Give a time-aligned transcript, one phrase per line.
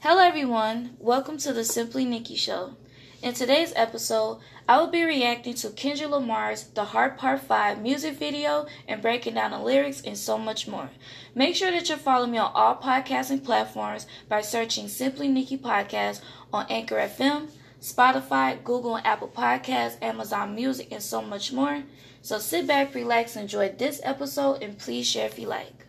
[0.00, 0.96] Hello, everyone.
[1.00, 2.76] Welcome to the Simply Nikki Show.
[3.20, 8.14] In today's episode, I will be reacting to Kendrick Lamar's The Heart Part 5 music
[8.14, 10.90] video and breaking down the lyrics and so much more.
[11.34, 16.20] Make sure that you follow me on all podcasting platforms by searching Simply Nikki Podcast
[16.52, 21.82] on Anchor FM, Spotify, Google and Apple Podcasts, Amazon Music, and so much more.
[22.22, 25.87] So sit back, relax, enjoy this episode, and please share if you like.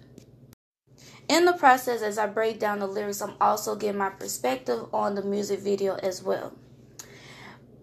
[1.30, 5.14] In the process, as I break down the lyrics, I'm also getting my perspective on
[5.14, 6.54] the music video as well.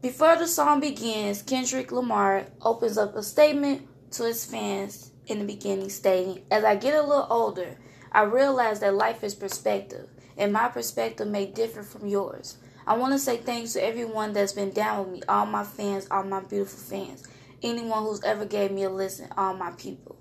[0.02, 5.44] Before the song begins, Kendrick Lamar opens up a statement to his fans in the
[5.44, 7.78] beginning, stating, As I get a little older,
[8.10, 12.56] I realize that life is perspective, and my perspective may differ from yours.
[12.84, 16.08] I want to say thanks to everyone that's been down with me, all my fans,
[16.10, 17.22] all my beautiful fans,
[17.62, 20.15] anyone who's ever gave me a listen, all my people.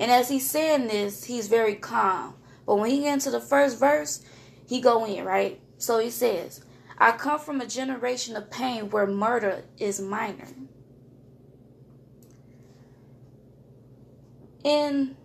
[0.00, 2.34] And as he's saying this, he's very calm.
[2.66, 4.24] But when he gets into the first verse,
[4.66, 5.60] he go in, right?
[5.76, 6.64] So he says,
[6.96, 10.48] I come from a generation of pain where murder is minor.
[14.64, 15.16] In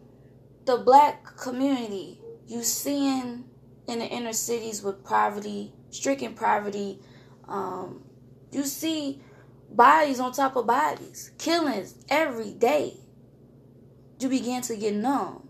[0.65, 3.45] the black community, you seeing
[3.87, 6.99] in the inner cities with poverty, stricken poverty,
[7.47, 8.03] um,
[8.51, 9.21] you see
[9.71, 13.04] bodies on top of bodies, killings every day
[14.19, 15.47] you begin to get numb.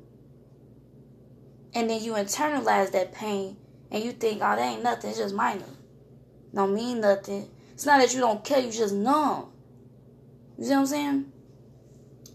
[1.73, 3.57] And then you internalize that pain
[3.91, 5.65] and you think, oh, that ain't nothing, it's just minor.
[6.53, 7.49] Don't mean nothing.
[7.73, 9.51] It's not that you don't care, you just numb.
[10.57, 11.31] You see what I'm saying?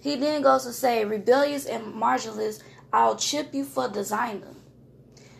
[0.02, 4.54] He then goes to say, rebellious and marginalist, I'll chip you for designer.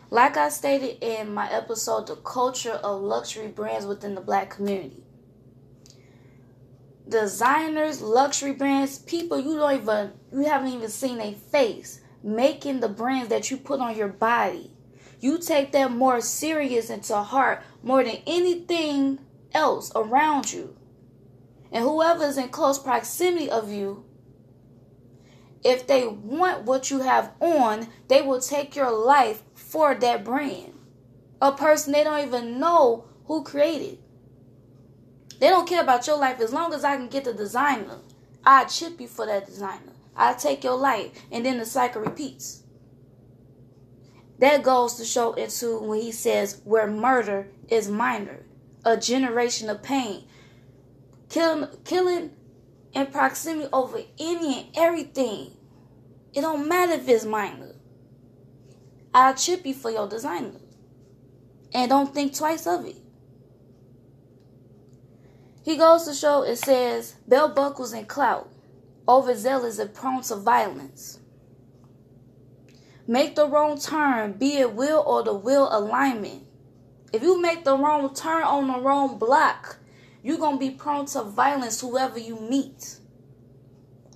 [0.09, 5.03] Like I stated in my episode, The Culture of Luxury Brands Within the Black Community
[7.11, 12.89] designers, luxury brands, people you don't even you haven't even seen a face making the
[12.89, 14.71] brands that you put on your body.
[15.19, 19.19] You take that more serious into heart more than anything
[19.53, 20.75] else around you.
[21.71, 24.05] And whoever is in close proximity of you,
[25.63, 30.73] if they want what you have on, they will take your life for that brand.
[31.41, 33.99] A person they don't even know who created.
[35.41, 37.97] They don't care about your life as long as I can get the designer.
[38.45, 39.93] I chip you for that designer.
[40.15, 42.61] I take your life, and then the cycle repeats.
[44.37, 48.45] That goes to show into when he says where murder is minor,
[48.85, 50.25] a generation of pain,
[51.29, 52.33] killing, killing
[52.93, 55.57] in proximity over any and everything.
[56.35, 57.73] It don't matter if it's minor.
[59.11, 60.59] I'll chip you for your designer,
[61.73, 63.00] and don't think twice of it.
[65.63, 68.49] He goes to show it says belt buckles and clout,
[69.07, 71.19] overzealous and prone to violence.
[73.07, 76.45] Make the wrong turn, be it will or the will alignment.
[77.13, 79.77] If you make the wrong turn on the wrong block,
[80.23, 82.97] you're going to be prone to violence whoever you meet.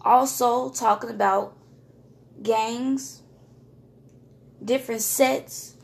[0.01, 1.57] Also, talking about
[2.41, 3.23] gangs,
[4.63, 5.75] different sets.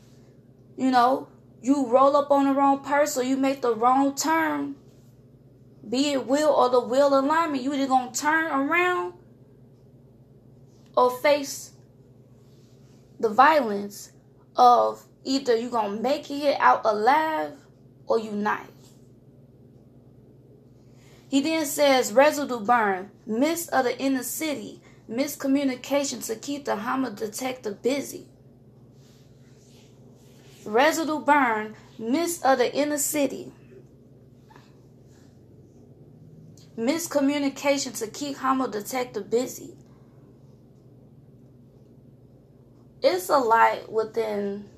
[0.76, 1.28] You know,
[1.60, 4.76] you roll up on the wrong person, you make the wrong turn,
[5.88, 9.14] be it will or the will alignment, you either gonna turn around
[10.96, 11.72] or face
[13.18, 14.12] the violence
[14.56, 17.52] of either you gonna make it out alive
[18.06, 18.66] or you not.
[21.28, 27.16] He then says residue burn, mist of the inner city, miscommunication to keep the homicide
[27.16, 28.26] detector busy.
[30.64, 33.50] Residue burn, mist of the inner city.
[36.82, 39.74] Miscommunication to keep Homo Detective busy.
[43.02, 44.68] It's a lot within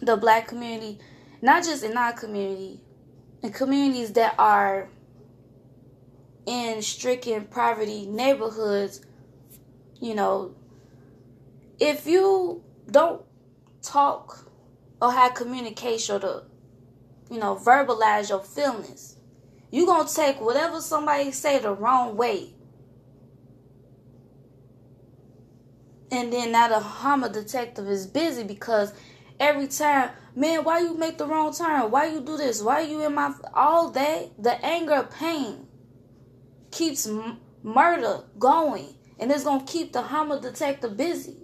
[0.00, 0.98] the black community,
[1.40, 2.80] not just in our community,
[3.42, 4.88] in communities that are
[6.46, 9.00] in stricken poverty neighborhoods,
[10.00, 10.54] you know,
[11.78, 13.22] if you don't
[13.80, 14.48] talk
[15.00, 16.42] or have communication or to,
[17.30, 19.16] you know, verbalize your feelings,
[19.72, 22.50] you gonna take whatever somebody say the wrong way.
[26.12, 28.92] And then now the Hummer detective is busy because
[29.40, 31.90] every time, man, why you make the wrong turn?
[31.90, 32.62] Why you do this?
[32.62, 34.30] Why you in my all day?
[34.38, 35.66] The anger, pain
[36.70, 41.38] keeps m- murder going, and it's gonna keep the Hummer detective busy.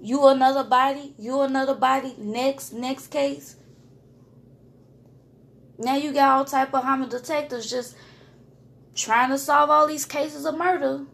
[0.00, 2.16] You another body, you another body.
[2.18, 3.54] Next, next case.
[5.78, 7.96] Now you got all type of homicide detectives just
[8.94, 11.06] trying to solve all these cases of murder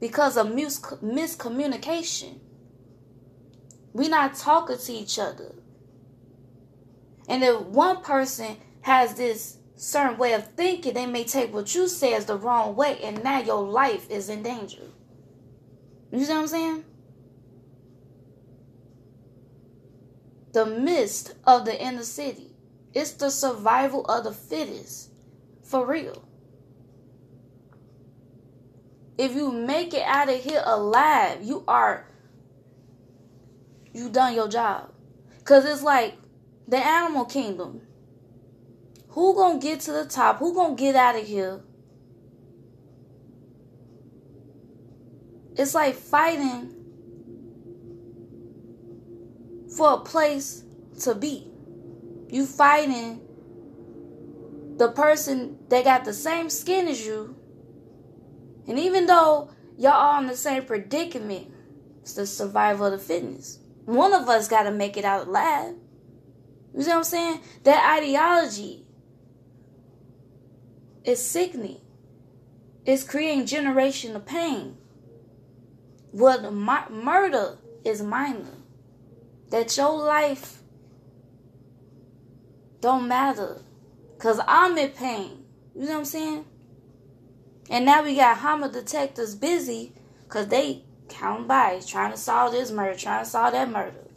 [0.00, 2.40] because of mis- miscommunication.
[3.92, 5.54] We not talking to each other.
[7.28, 11.88] And if one person has this certain way of thinking, they may take what you
[11.88, 14.82] say as the wrong way, and now your life is in danger.
[16.10, 16.84] You see what I'm saying?
[20.52, 22.55] The mist of the inner city.
[22.96, 25.10] It's the survival of the fittest.
[25.62, 26.26] For real.
[29.18, 32.06] If you make it out of here alive, you are
[33.92, 34.94] you done your job.
[35.44, 36.14] Cause it's like
[36.66, 37.82] the animal kingdom.
[39.08, 40.38] Who gonna get to the top?
[40.38, 41.60] Who gonna get out of here?
[45.54, 46.72] It's like fighting
[49.76, 50.64] for a place
[51.00, 51.45] to be.
[52.28, 53.20] You fighting
[54.76, 57.36] the person that got the same skin as you.
[58.68, 61.52] And even though y'all are in the same predicament,
[62.02, 63.60] it's the survival of the fitness.
[63.84, 65.74] One of us got to make it out alive.
[66.74, 67.40] You see what I'm saying?
[67.62, 68.84] That ideology
[71.04, 71.80] is sickening.
[72.84, 74.76] It's creating generation of pain.
[76.12, 78.58] Well, the murder is minor.
[79.50, 80.55] That your life
[82.80, 83.62] don't matter.
[84.18, 85.44] Cause I'm in pain.
[85.74, 86.44] You know what I'm saying?
[87.68, 89.92] And now we got Hama detectives busy
[90.24, 94.08] because they count by trying to solve this murder, trying to solve that murder.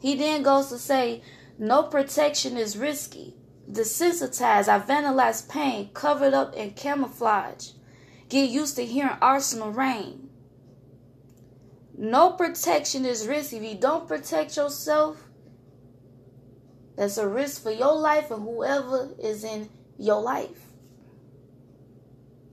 [0.00, 1.22] He then goes to say,
[1.58, 3.34] no protection is risky.
[3.70, 7.70] Desensitized, I vandalize pain, covered up in camouflage.
[8.28, 10.28] Get used to hearing arsenal rain.
[11.96, 13.56] No protection is risky.
[13.56, 15.28] If you don't protect yourself,
[16.96, 19.68] that's a risk for your life and whoever is in
[19.98, 20.66] your life.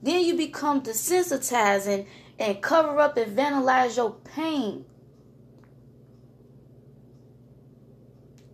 [0.01, 2.05] Then you become desensitized and,
[2.39, 4.85] and cover up and vandalize your pain.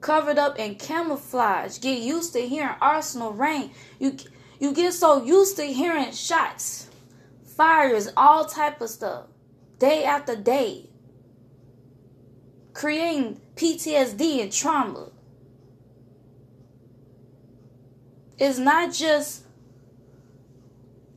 [0.01, 1.79] Covered up in camouflage.
[1.79, 3.71] Get used to hearing arsenal rain.
[3.99, 4.17] You
[4.59, 6.87] you get so used to hearing shots,
[7.55, 9.27] fires, all type of stuff,
[9.77, 10.89] day after day.
[12.73, 15.11] Creating PTSD and trauma.
[18.39, 19.47] It's not just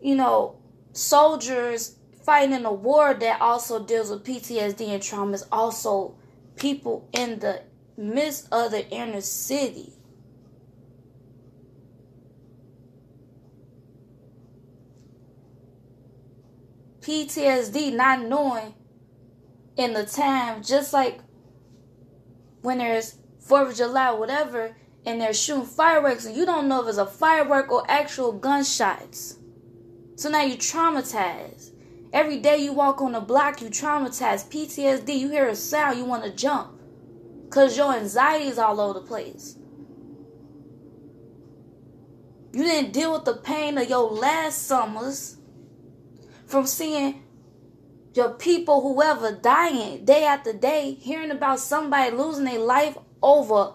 [0.01, 0.57] you know,
[0.93, 6.17] soldiers fighting in a war that also deals with PTSD and trauma is also
[6.57, 7.63] people in the
[7.97, 9.93] midst of the inner city.
[17.01, 18.75] PTSD, not knowing
[19.77, 21.21] in the time, just like
[22.61, 24.77] when there's 4th of July, whatever,
[25.07, 29.39] and they're shooting fireworks, and you don't know if it's a firework or actual gunshots.
[30.17, 31.71] So now you're traumatized.
[32.13, 34.51] Every day you walk on the block, you traumatized.
[34.51, 36.79] PTSD, you hear a sound, you want to jump.
[37.45, 39.57] Because your anxiety is all over the place.
[42.53, 45.37] You didn't deal with the pain of your last summers
[46.47, 47.23] from seeing
[48.13, 53.75] your people, whoever, dying day after day, hearing about somebody losing their life over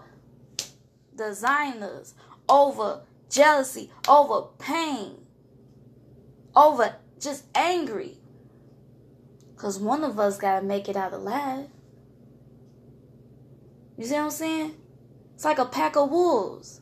[1.15, 2.13] designers,
[2.47, 5.25] over jealousy, over pain
[6.55, 8.17] over just angry.
[9.53, 11.67] Because one of us got to make it out alive.
[13.97, 14.75] You see what I'm saying?
[15.33, 16.81] It's like a pack of wolves.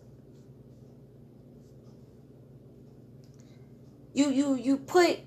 [4.13, 5.19] You you you put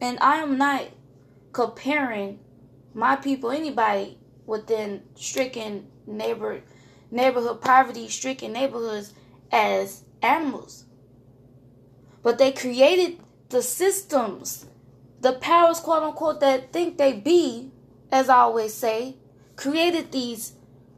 [0.00, 0.84] and I am not
[1.52, 2.38] comparing
[2.94, 6.62] my people, anybody within stricken neighbor
[7.10, 9.14] neighborhood poverty stricken neighborhoods
[9.50, 10.84] as animals.
[12.22, 14.66] But they created the systems,
[15.20, 17.70] the powers, quote unquote, that think they be,
[18.12, 19.16] as I always say,
[19.56, 20.52] created these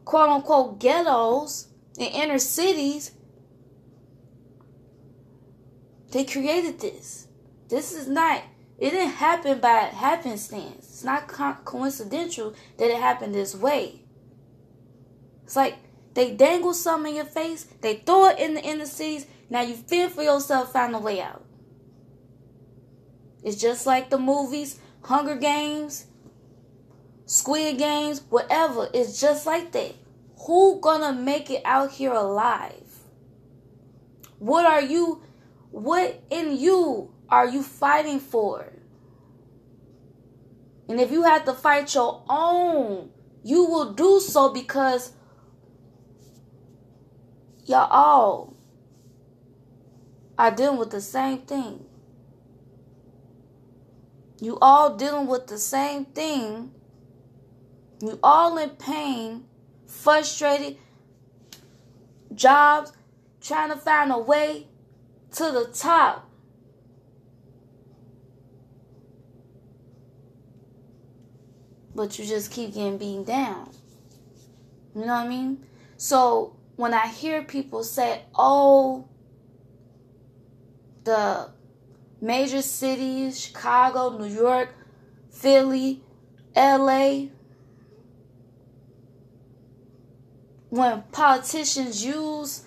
[0.05, 3.12] quote unquote ghettos in inner cities.
[6.11, 7.29] They created this.
[7.69, 8.43] This is not,
[8.79, 10.79] it didn't happen by happenstance.
[10.79, 14.02] It's not co- coincidental that it happened this way.
[15.45, 15.76] It's like
[16.14, 19.75] they dangle some in your face, they throw it in the inner cities, now you
[19.75, 21.45] fend for yourself, find a way out.
[23.43, 26.07] It's just like the movies, Hunger Games,
[27.26, 28.88] Squid Games, whatever.
[28.93, 29.95] It's just like that.
[30.47, 32.99] Who gonna make it out here alive?
[34.38, 35.23] What are you,
[35.71, 38.73] what in you are you fighting for?
[40.88, 43.11] And if you have to fight your own,
[43.45, 45.12] you will do so because
[47.71, 48.57] y'all all
[50.37, 51.85] are dealing with the same thing.
[54.41, 56.73] You all dealing with the same thing.
[58.03, 59.45] You all in pain,
[59.87, 60.79] frustrated,
[62.35, 62.93] jobs,
[63.41, 64.67] trying to find a way
[65.33, 66.29] to the top.
[71.95, 73.71] But you just keep getting beaten down.
[74.95, 75.67] You know what I mean?
[75.99, 79.07] So when I hear people say, oh,
[81.05, 81.51] the
[82.23, 84.75] major cities, Chicago, New York,
[85.31, 86.03] Philly,
[86.57, 87.27] LA,
[90.71, 92.65] when politicians use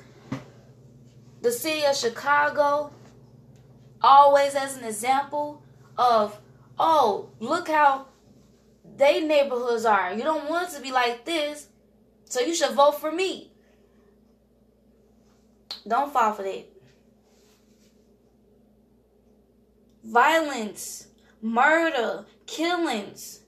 [1.42, 2.92] the city of Chicago
[4.00, 5.64] always as an example
[5.98, 6.40] of,
[6.78, 8.06] oh, look how
[8.96, 10.14] they neighborhoods are.
[10.14, 11.70] You don't want to be like this,
[12.26, 13.53] so you should vote for me.
[15.88, 16.66] Don't fall for that.
[20.04, 21.08] Violence,
[21.42, 23.42] murder, killings.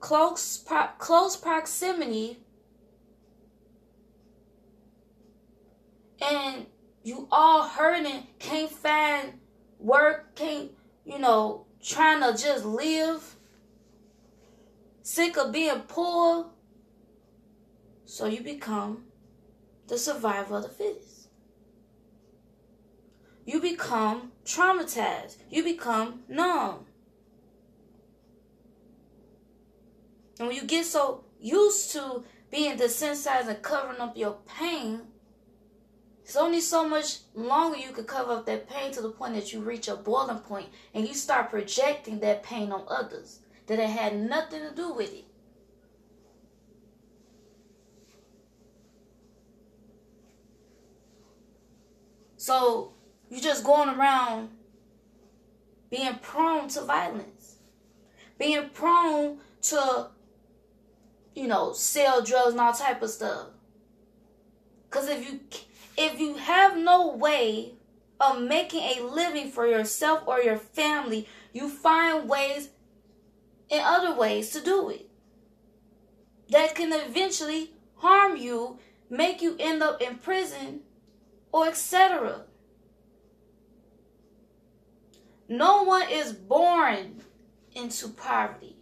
[0.00, 2.38] Close, pro- close proximity.
[6.22, 6.66] And
[7.02, 9.40] you all hurting, can't find
[9.78, 10.70] work, can't,
[11.04, 13.36] you know, trying to just live,
[15.02, 16.50] sick of being poor,
[18.10, 19.04] so you become
[19.86, 21.28] the survivor of the fittest.
[23.46, 25.36] You become traumatized.
[25.48, 26.86] You become numb.
[30.40, 35.02] And when you get so used to being desensitized and covering up your pain,
[36.24, 39.52] it's only so much longer you can cover up that pain to the point that
[39.52, 43.38] you reach a boiling point and you start projecting that pain on others
[43.68, 45.29] that it had nothing to do with it.
[52.40, 52.94] So
[53.28, 54.48] you're just going around
[55.90, 57.56] being prone to violence,
[58.38, 60.08] being prone to,
[61.34, 63.48] you know, sell drugs and all type of stuff.
[64.88, 65.40] Cause if you
[65.98, 67.74] if you have no way
[68.18, 72.70] of making a living for yourself or your family, you find ways
[73.68, 75.10] in other ways to do it
[76.48, 78.78] that can eventually harm you,
[79.10, 80.80] make you end up in prison
[81.52, 82.44] or etc.
[85.48, 87.22] No one is born
[87.74, 88.76] into poverty.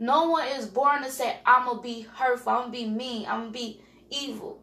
[0.00, 2.90] No one is born to say, I'm going to be hurtful, I'm going to be
[2.90, 4.62] mean, I'm going to be evil,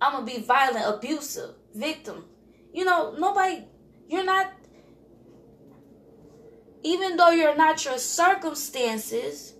[0.00, 2.24] I'm going to be violent, abusive, victim.
[2.72, 3.64] You know, nobody,
[4.08, 4.50] you're not,
[6.82, 9.52] even though you're not your circumstances,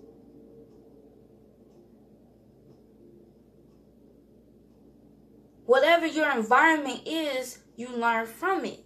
[5.69, 8.83] whatever your environment is, you learn from it.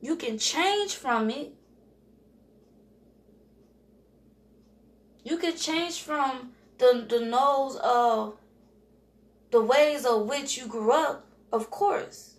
[0.00, 1.52] You can change from it.
[5.22, 8.38] You can change from the, the nose of
[9.50, 12.36] the ways of which you grew up, of course.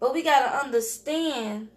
[0.00, 1.68] But we got to understand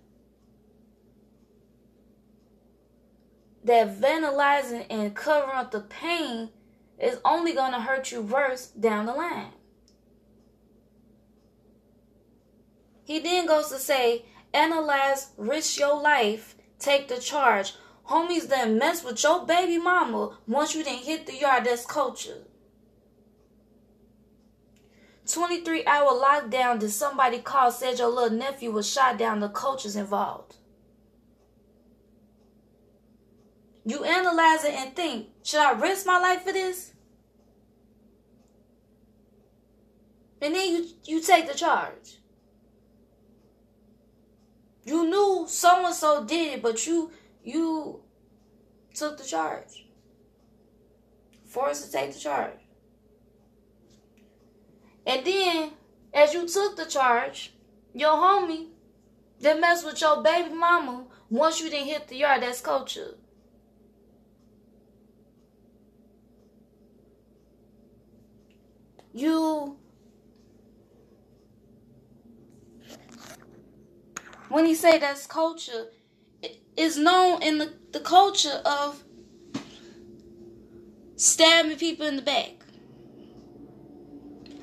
[3.63, 6.49] that vandalizing and covering up the pain
[6.99, 9.51] is only going to hurt you worse down the line.
[13.03, 17.73] He then goes to say, analyze, risk your life, take the charge.
[18.09, 21.65] Homies then mess with your baby mama once you didn't hit the yard.
[21.65, 22.43] That's culture.
[25.27, 26.79] 23 hour lockdown.
[26.79, 29.41] Did somebody call said your little nephew was shot down?
[29.41, 30.55] The coaches involved.
[33.87, 36.91] You analyze it and think, should I risk my life for this?
[40.41, 42.17] And then you you take the charge.
[44.83, 47.11] You knew so and so did it, but you
[47.45, 48.01] you
[48.93, 49.85] took the charge.
[51.45, 52.59] Forced to take the charge.
[55.05, 55.71] And then,
[56.13, 57.53] as you took the charge,
[57.93, 58.67] your homie
[59.39, 63.15] that messed with your baby mama once you didn't hit the yard, that's culture.
[69.17, 69.77] You
[74.49, 75.87] when he say that's culture,
[76.77, 79.03] is known in the, the culture of
[81.15, 82.51] stabbing people in the back.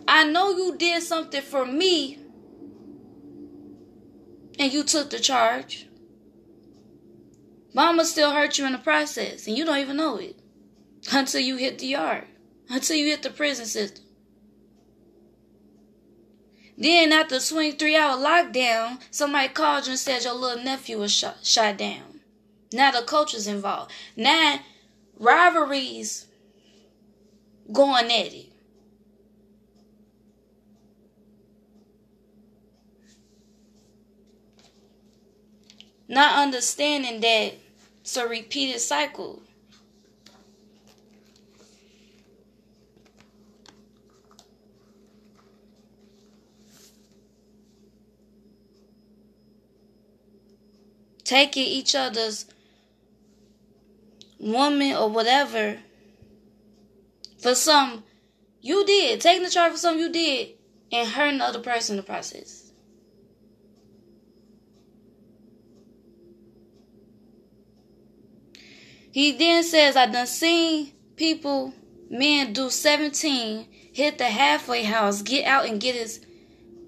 [0.06, 2.20] I know you did something for me
[4.60, 5.88] and you took the charge.
[7.74, 10.38] Mama still hurt you in the process and you don't even know it
[11.12, 12.28] until you hit the yard,
[12.68, 14.03] until you hit the prison system.
[16.76, 21.12] Then after a 23 hour lockdown, somebody called you and said your little nephew was
[21.12, 22.20] shot, shot down.
[22.72, 23.92] Now the coach is involved.
[24.16, 24.58] Now
[25.18, 26.26] rivalries
[27.72, 28.46] going at it.
[36.08, 37.54] Not understanding that
[38.00, 39.43] it's a repeated cycle.
[51.24, 52.46] Taking each other's
[54.38, 55.78] woman or whatever.
[57.40, 58.04] For some
[58.60, 60.50] you did, taking the charge for something you did.
[60.92, 62.70] And hurting the other person in the process.
[69.10, 71.72] He then says, I done seen people,
[72.10, 76.24] men do 17, hit the halfway house, get out and get his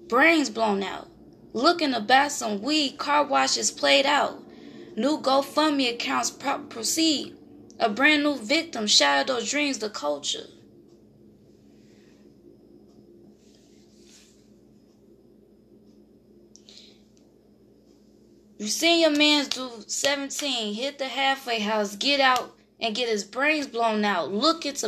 [0.07, 1.09] brains blown out
[1.53, 4.43] looking to buy some weed, car washes played out.
[4.95, 7.35] New GoFundMe accounts pro- proceed.
[7.79, 8.87] A brand new victim
[9.23, 10.47] those dreams, the culture.
[18.57, 23.23] You seen your man's do 17, hit the halfway house, get out and get his
[23.23, 24.31] brains blown out,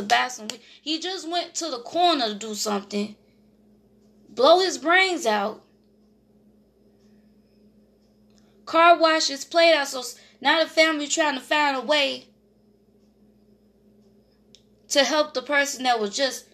[0.02, 0.60] buy some weed.
[0.82, 3.14] He just went to the corner to do something,
[4.28, 5.62] blow his brains out,
[8.70, 9.88] car wash is played out.
[9.88, 10.04] So
[10.40, 12.28] now the family trying to find a way
[14.90, 16.46] to help the person that was just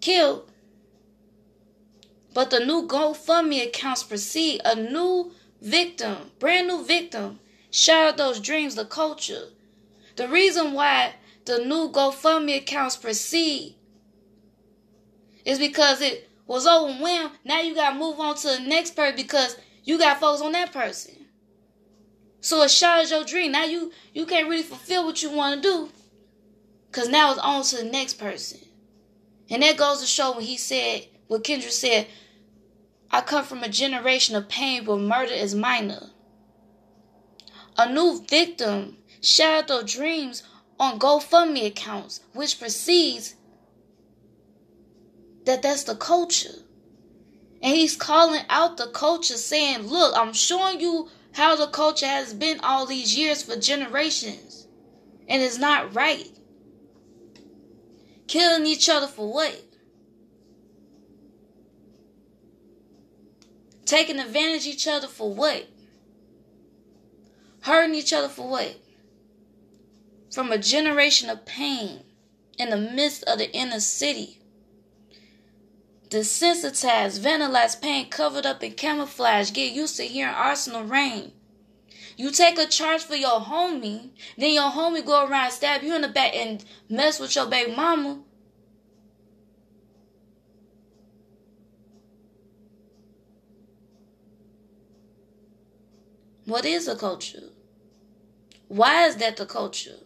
[0.00, 0.50] killed.
[2.34, 4.60] But the new GoFundMe accounts proceed.
[4.64, 7.38] A new victim, brand new victim,
[7.70, 9.44] shared those dreams, the culture.
[10.16, 11.14] The reason why
[11.44, 13.76] the new GoFundMe accounts proceed
[15.44, 17.34] is because it was overwhelmed.
[17.44, 20.72] Now you gotta move on to the next person because you got folks on that
[20.72, 21.21] person.
[22.42, 23.52] So it shatters your dream.
[23.52, 25.88] Now you you can't really fulfill what you want to do.
[26.90, 28.58] Cause now it's on to the next person.
[29.48, 32.08] And that goes to show when he said what Kendrick said,
[33.10, 36.10] I come from a generation of pain where murder is minor.
[37.78, 40.42] A new victim shattered their dreams
[40.80, 43.36] on GoFundMe accounts, which precedes
[45.44, 46.58] that that's the culture.
[47.62, 52.34] And he's calling out the culture saying, look, I'm showing you how the culture has
[52.34, 54.66] been all these years for generations.
[55.28, 56.28] And it's not right.
[58.26, 59.62] Killing each other for what?
[63.84, 65.68] Taking advantage each other for what?
[67.62, 68.76] Hurting each other for what?
[70.32, 72.00] From a generation of pain
[72.58, 74.41] in the midst of the inner city
[76.12, 79.52] desensitized, vandalized pain covered up in camouflage.
[79.52, 81.32] Get used to hearing arsenal rain.
[82.16, 86.02] You take a charge for your homie, then your homie go around stab you in
[86.02, 88.22] the back and mess with your baby mama.
[96.44, 97.48] What is a culture?
[98.68, 99.98] Why is that the culture?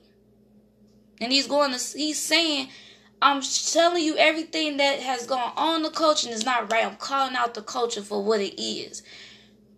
[1.20, 2.68] And he's going to he's saying
[3.22, 6.84] I'm telling you everything that has gone on the culture and is not right.
[6.84, 9.02] I'm calling out the culture for what it is.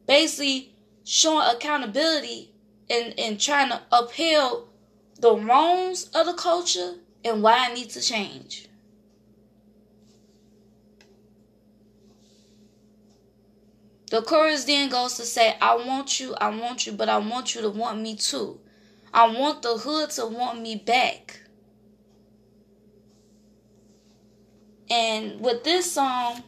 [0.07, 0.73] Basically,
[1.05, 2.53] showing accountability
[2.91, 4.69] and, and trying to uphold
[5.21, 8.69] the wrongs of the culture and why it needs to change.
[14.11, 17.55] The chorus then goes to say, I want you, I want you, but I want
[17.55, 18.59] you to want me too.
[19.13, 21.41] I want the hood to want me back.
[24.91, 26.43] And with this song,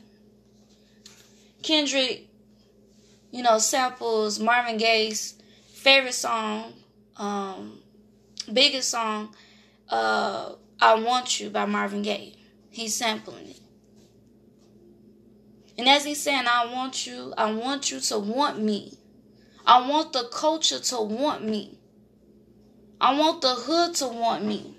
[1.63, 2.27] Kendrick,
[3.31, 5.35] you know, samples Marvin Gaye's
[5.75, 6.73] favorite song,
[7.17, 7.79] um,
[8.53, 9.35] biggest song,
[9.89, 12.35] uh, I Want You by Marvin Gaye.
[12.71, 13.61] He's sampling it.
[15.77, 18.99] And as he's saying, I want you, I want you to want me.
[19.67, 21.79] I want the culture to want me.
[23.01, 24.77] I want the hood to want me.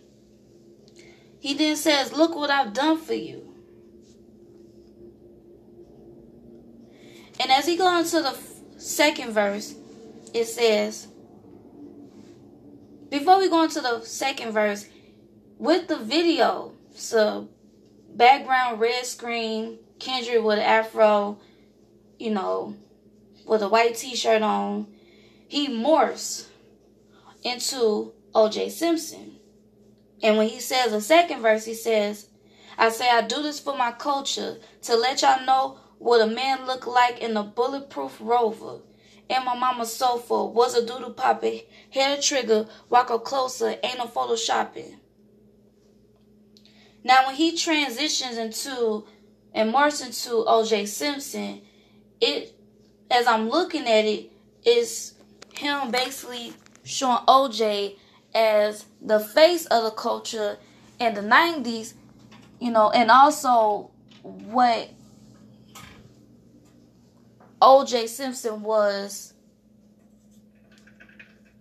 [1.39, 3.50] He then says, Look what I've done for you.
[7.41, 8.37] And as he goes into the
[8.79, 9.73] second verse,
[10.31, 11.07] it says,
[13.09, 14.87] before we go into the second verse,
[15.57, 17.49] with the video, so
[18.13, 21.39] background red screen, Kendrick with afro,
[22.19, 22.75] you know,
[23.47, 24.85] with a white t-shirt on,
[25.47, 26.45] he morphs
[27.43, 29.37] into OJ Simpson.
[30.21, 32.27] And when he says the second verse, he says,
[32.77, 36.65] I say I do this for my culture to let y'all know what a man
[36.65, 38.79] looked like in a bulletproof rover.
[39.29, 44.05] And my mama's sofa was a doodle poppy, hair trigger, walk up closer, ain't no
[44.05, 44.95] photoshopping.
[47.03, 49.05] Now, when he transitions into
[49.53, 51.61] and morphs into OJ Simpson,
[52.19, 52.55] it,
[53.11, 54.31] as I'm looking at it,
[54.65, 55.13] is
[55.53, 57.95] him basically showing OJ
[58.33, 60.57] as the face of the culture
[60.99, 61.93] in the 90s,
[62.59, 63.91] you know, and also
[64.23, 64.89] what
[67.61, 69.33] OJ Simpson was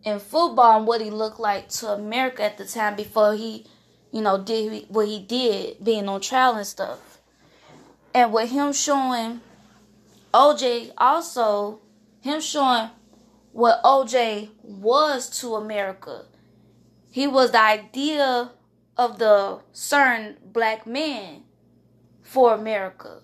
[0.03, 3.67] in football and what he looked like to America at the time before he,
[4.11, 7.19] you know, did what he did, being on trial and stuff.
[8.15, 9.41] And with him showing
[10.33, 11.81] OJ also,
[12.21, 12.91] him showing
[13.53, 16.25] what OJ was to America.
[17.11, 18.53] He was the idea
[18.97, 21.43] of the certain black man
[22.23, 23.21] for America.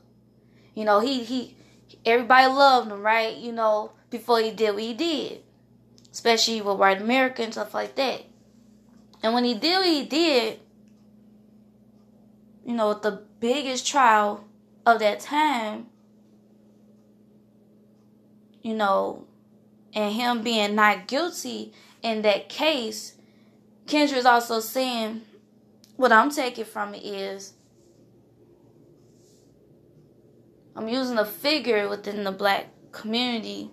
[0.75, 1.57] You know, he he
[2.07, 3.37] everybody loved him, right?
[3.37, 5.43] You know, before he did what he did.
[6.13, 8.23] Especially with white America and stuff like that.
[9.23, 10.61] And when he did what he did,
[12.65, 14.45] you know, the biggest trial
[14.87, 15.87] of that time,
[18.63, 19.27] you know,
[19.95, 23.15] and him being not guilty in that case,
[23.87, 25.23] Kendrick is also saying
[25.97, 27.53] what I'm taking from it is
[30.77, 33.71] I'm using a figure within the black community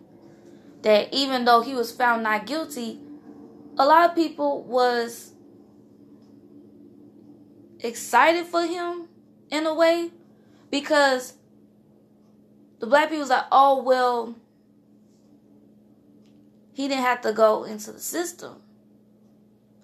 [0.84, 3.00] that even though he was found not guilty,
[3.78, 5.34] a lot of people was
[7.80, 9.10] excited for him
[9.50, 10.12] in a way
[10.72, 11.34] because
[12.80, 14.36] the black people was like, oh well,
[16.72, 18.62] he didn't have to go into the system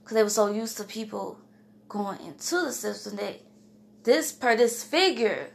[0.01, 1.39] because they were so used to people
[1.87, 3.41] going into the system that
[4.03, 5.49] this per this figure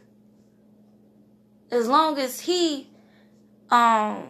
[1.71, 2.89] as long as he
[3.69, 4.27] um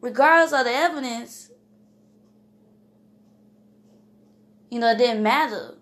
[0.00, 1.50] regardless of the evidence
[4.74, 5.76] you know it didn't matter.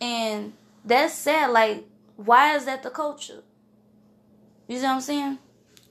[0.00, 1.84] And that's sad like
[2.16, 3.42] why is that the culture?
[4.68, 5.38] You see what i'm saying?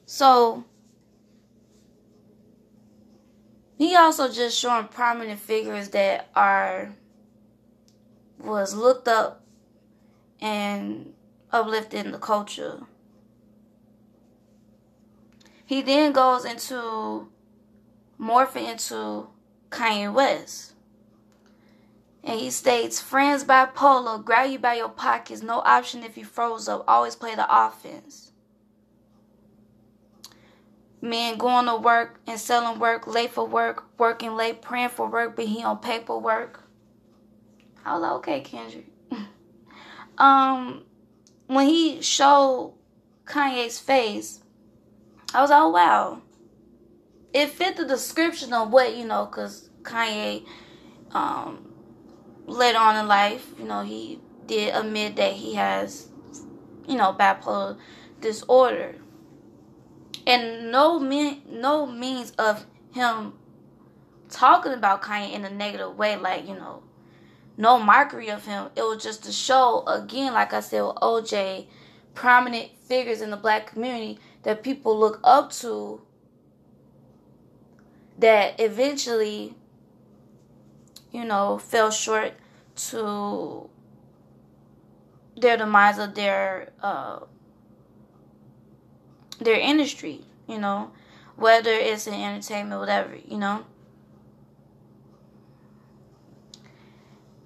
[0.08, 0.66] So
[3.78, 6.96] he also just showing prominent figures that are
[8.40, 9.44] was looked up
[10.42, 11.11] and
[11.52, 12.82] uplifting the culture.
[15.66, 17.30] He then goes into
[18.20, 19.28] morphing into
[19.70, 20.74] Kanye West.
[22.24, 26.68] And he states, friends bipolar, grab you by your pockets, no option if you froze
[26.68, 28.32] up, always play the offense.
[31.02, 35.36] Men going to work and selling work, late for work, working late, praying for work,
[35.36, 36.60] but he on paperwork.
[37.84, 38.86] I was like, okay, Kendrick.
[40.20, 40.84] um,
[41.52, 42.74] when he showed
[43.26, 44.40] Kanye's face,
[45.34, 46.22] I was like, oh, wow.
[47.34, 50.46] It fit the description of what, you know, because Kanye,
[51.12, 51.74] um,
[52.46, 56.08] later on in life, you know, he did admit that he has,
[56.88, 57.78] you know, bipolar
[58.22, 58.96] disorder.
[60.26, 63.34] And no mean, no means of him
[64.30, 66.84] talking about Kanye in a negative way, like, you know,
[67.62, 68.70] no mockery of him.
[68.76, 71.68] It was just to show, again, like I said with OJ,
[72.16, 76.02] prominent figures in the black community that people look up to
[78.18, 79.54] that eventually,
[81.12, 82.34] you know, fell short
[82.76, 83.70] to
[85.38, 87.20] their demise of their uh,
[89.40, 90.92] their industry, you know,
[91.36, 93.66] whether it's in entertainment, whatever, you know.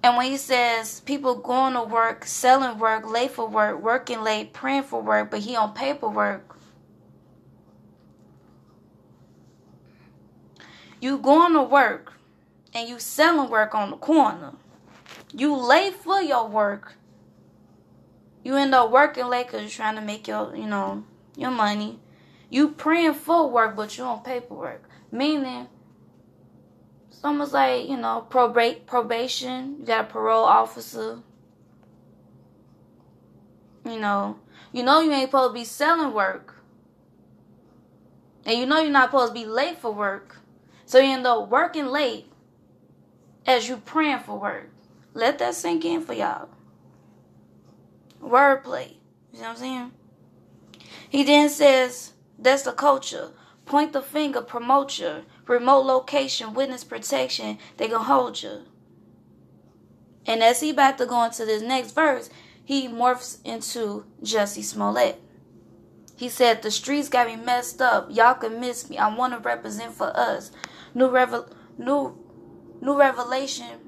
[0.02, 4.52] And when he says people going to work, selling work, late for work, working late,
[4.52, 6.56] praying for work, but he on paperwork.
[11.00, 12.14] You going to work
[12.72, 14.52] and you selling work on the corner.
[15.32, 16.94] You late for your work.
[18.44, 21.04] You end up working late because you're trying to make your, you know,
[21.36, 21.98] your money.
[22.48, 24.88] You praying for work, but you on paperwork.
[25.10, 25.68] Meaning,
[27.16, 31.20] it's almost like, you know, probate probation, you got a parole officer.
[33.86, 34.38] You know,
[34.70, 36.62] you know you ain't supposed to be selling work.
[38.44, 40.36] And you know you're not supposed to be late for work.
[40.84, 42.26] So you end up working late
[43.46, 44.68] as you praying for work.
[45.14, 46.50] Let that sink in for y'all.
[48.22, 48.96] Wordplay.
[49.32, 49.92] You know what I'm saying?
[51.08, 53.30] He then says, that's the culture.
[53.64, 58.62] Point the finger, promote you remote location, witness protection, they gonna hold you.
[60.26, 62.28] And as he about to go into this next verse,
[62.64, 65.22] he morphs into Jussie Smollett.
[66.16, 68.08] He said, The streets got me messed up.
[68.10, 68.98] Y'all can miss me.
[68.98, 70.50] I want to represent for us.
[70.94, 72.18] New revel new
[72.80, 73.80] new revelation.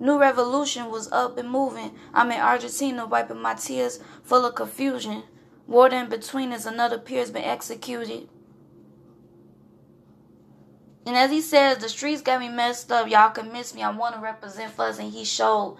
[0.00, 1.92] New revolution was up and moving.
[2.12, 5.22] I'm in Argentina wiping my tears full of confusion.
[5.66, 8.28] Water in between as another peer's been executed.
[11.06, 13.08] And as he says, the streets got me messed up.
[13.08, 13.82] Y'all can miss me.
[13.82, 14.98] I want to represent Fuzz.
[14.98, 15.78] And he showed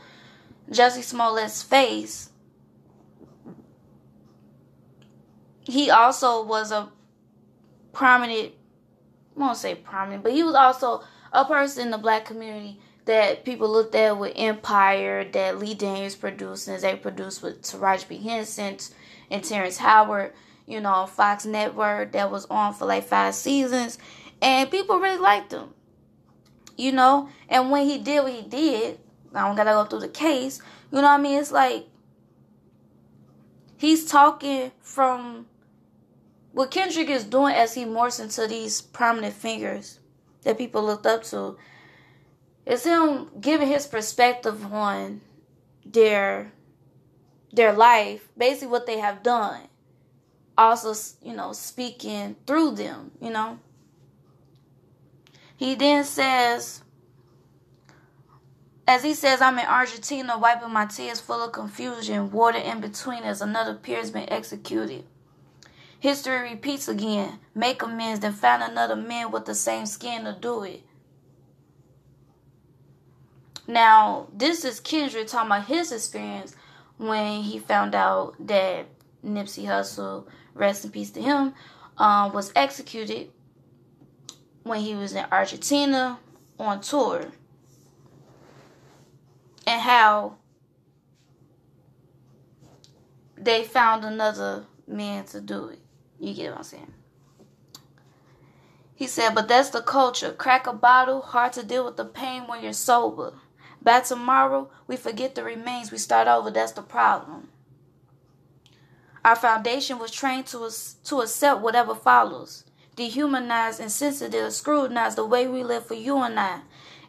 [0.70, 2.30] Jussie Smollett's face.
[5.64, 6.90] He also was a
[7.92, 8.52] prominent,
[9.36, 13.44] I won't say prominent, but he was also a person in the black community that
[13.44, 18.18] people looked at with Empire, that Lee Daniels produced, and they produced with Taraji P.
[18.18, 18.76] Henson
[19.30, 20.32] and Terrence Howard,
[20.66, 23.98] you know, Fox Network that was on for like five seasons.
[24.40, 25.70] And people really liked him.
[26.76, 27.28] You know?
[27.48, 28.98] And when he did what he did,
[29.34, 31.38] I don't gotta go through the case, you know what I mean?
[31.38, 31.86] It's like
[33.76, 35.46] he's talking from
[36.52, 40.00] what Kendrick is doing as he morphs into these prominent figures
[40.42, 41.56] that people looked up to
[42.64, 45.20] it's him giving his perspective on
[45.84, 46.52] their
[47.52, 49.62] their life, basically what they have done.
[50.58, 53.58] Also, you know, speaking through them, you know.
[55.56, 56.82] He then says,
[58.86, 62.30] as he says, I'm in Argentina wiping my tears full of confusion.
[62.30, 65.04] Water in between as another peer's been executed.
[65.98, 67.38] History repeats again.
[67.54, 70.82] Make amends, then find another man with the same skin to do it.
[73.66, 76.54] Now, this is Kendrick talking about his experience
[76.98, 78.86] when he found out that
[79.24, 81.54] Nipsey Hussle, rest in peace to him,
[81.98, 83.30] um, was executed
[84.66, 86.18] when he was in Argentina
[86.58, 87.26] on tour.
[89.66, 90.36] And how
[93.36, 95.78] they found another man to do it.
[96.18, 96.92] You get what I'm saying?
[98.94, 100.32] He said, but that's the culture.
[100.32, 103.34] Crack a bottle, hard to deal with the pain when you're sober.
[103.82, 105.92] By tomorrow, we forget the remains.
[105.92, 106.50] We start over.
[106.50, 107.48] That's the problem.
[109.24, 110.70] Our foundation was trained to,
[111.04, 112.64] to accept whatever follows.
[112.96, 116.60] Dehumanized, insensitive, scrutinized the way we live for you and I.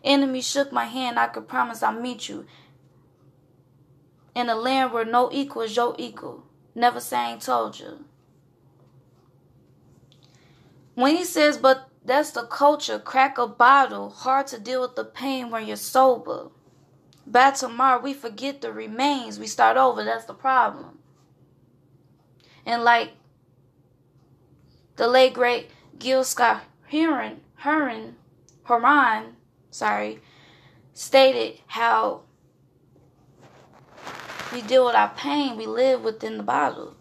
[0.03, 1.17] Enemy shook my hand.
[1.17, 2.45] I could promise I'll meet you.
[4.35, 6.43] In a land where no equal is your equal.
[6.75, 8.05] Never saying told you.
[10.93, 15.05] When he says, but that's the culture, crack a bottle, hard to deal with the
[15.05, 16.49] pain when you're sober.
[17.25, 19.39] By tomorrow, we forget the remains.
[19.39, 20.03] We start over.
[20.03, 20.99] That's the problem.
[22.65, 23.11] And like
[24.95, 28.15] the late great Gil Scott Heron, Heron,
[28.63, 29.35] Herman,
[29.69, 30.19] sorry,
[30.93, 32.21] stated how
[34.53, 36.95] we deal with our pain, we live within the bottle.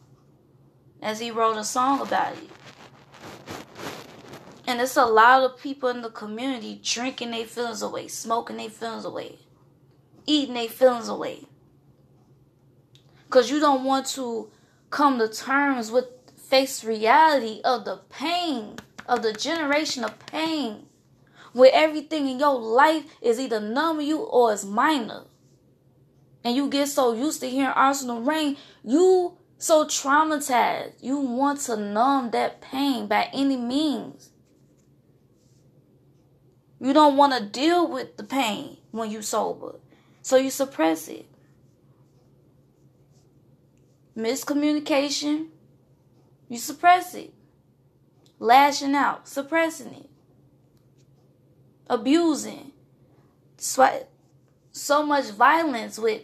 [1.00, 2.50] As he wrote a song about it.
[4.66, 8.70] And it's a lot of people in the community drinking their feelings away, smoking their
[8.70, 9.38] feelings away
[10.26, 11.44] eating their feelings away.
[13.26, 14.50] Because you don't want to
[14.90, 16.06] come to terms with
[16.36, 18.76] face reality of the pain,
[19.08, 20.86] of the generation of pain,
[21.52, 25.24] where everything in your life is either numb you or is minor.
[26.44, 30.94] And you get so used to hearing Arsenal Rain, you so traumatized.
[31.00, 34.30] You want to numb that pain by any means.
[36.80, 39.80] You don't want to deal with the pain when you sober.
[40.22, 41.26] So you suppress it.
[44.16, 45.48] Miscommunication,
[46.48, 47.32] you suppress it.
[48.38, 50.10] Lashing out, suppressing it.
[51.88, 52.72] Abusing.
[53.58, 56.22] So much violence with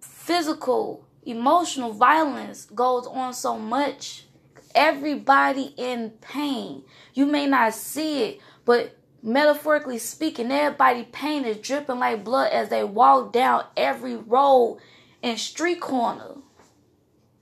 [0.00, 4.26] physical, emotional violence goes on so much.
[4.74, 6.84] Everybody in pain.
[7.14, 12.68] You may not see it, but metaphorically speaking, everybody pain is dripping like blood as
[12.68, 14.78] they walk down every road
[15.22, 16.36] and street corner.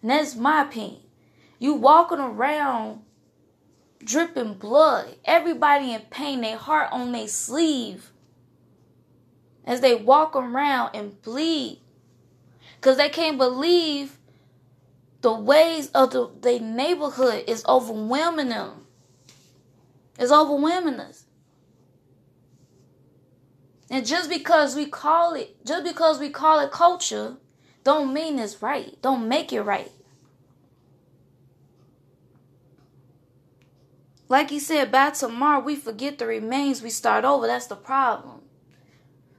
[0.03, 1.03] And that's my opinion.
[1.59, 3.03] You walking around
[4.09, 5.16] dripping blood.
[5.25, 8.11] Everybody in pain, their heart on their sleeve.
[9.64, 11.81] As they walk around and bleed.
[12.77, 14.18] Because they can't believe
[15.21, 18.87] the ways of the, the neighborhood is overwhelming them.
[20.18, 21.25] It's overwhelming us.
[23.90, 27.37] And just because we call it, just because we call it culture,
[27.85, 29.01] don't mean it's right.
[29.03, 29.90] Don't make it right.
[34.29, 37.47] Like he said, by tomorrow we forget the remains, we start over.
[37.47, 38.43] That's the problem.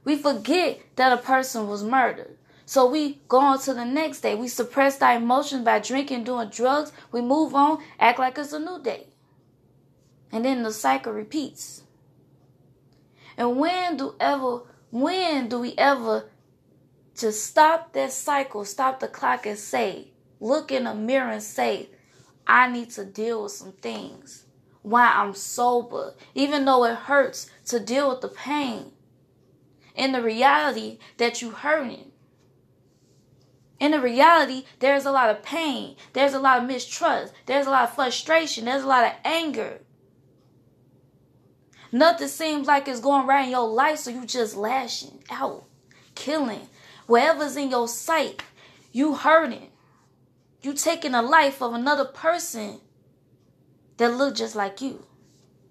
[0.04, 2.36] We forget that a person was murdered.
[2.66, 4.34] So we go on to the next day.
[4.34, 6.92] We suppress our emotions by drinking, doing drugs.
[7.12, 9.08] We move on, act like it's a new day.
[10.32, 11.82] And then the cycle repeats.
[13.36, 16.30] And when do ever When do we ever
[17.16, 20.08] just stop that cycle, stop the clock and say,
[20.40, 21.90] look in the mirror and say,
[22.46, 24.46] I need to deal with some things
[24.82, 28.92] while I'm sober, even though it hurts to deal with the pain
[29.94, 32.12] and the reality that you're hurting.
[33.78, 37.70] In the reality, there's a lot of pain, there's a lot of mistrust, there's a
[37.70, 39.80] lot of frustration, there's a lot of anger.
[41.92, 45.64] Nothing seems like it's going right in your life, so you just lashing out,
[46.14, 46.68] killing.
[47.06, 48.42] Whatever's in your sight,
[48.92, 49.70] you hurting.
[50.62, 52.80] You taking the life of another person
[54.00, 55.04] that look just like you,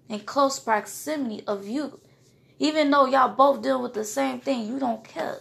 [0.08, 2.00] in close proximity of you.
[2.60, 5.40] Even though y'all both deal with the same thing, you don't care.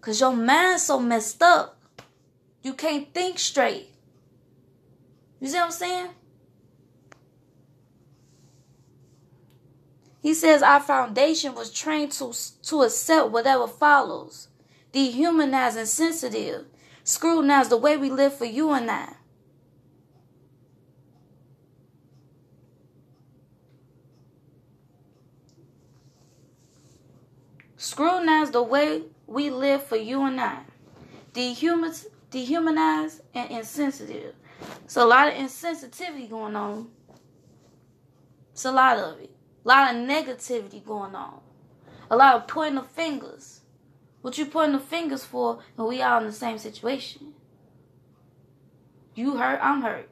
[0.00, 1.76] Cause your mind's so messed up.
[2.62, 3.88] You can't think straight.
[5.40, 6.08] You see what I'm saying?
[10.22, 12.32] He says our foundation was trained to,
[12.62, 14.46] to accept whatever follows,
[14.92, 16.66] dehumanize and sensitive,
[17.02, 19.14] scrutinize the way we live for you and I.
[27.84, 30.60] Scrutinize the way we live for you and I.
[31.34, 34.34] Dehumanize, and insensitive.
[34.86, 36.88] So a lot of insensitivity going on.
[38.52, 39.36] It's a lot of it.
[39.66, 41.40] A lot of negativity going on.
[42.10, 43.60] A lot of pointing of fingers.
[44.22, 47.34] What you pointing the fingers for when we all in the same situation?
[49.14, 50.08] You hurt, I'm hurt.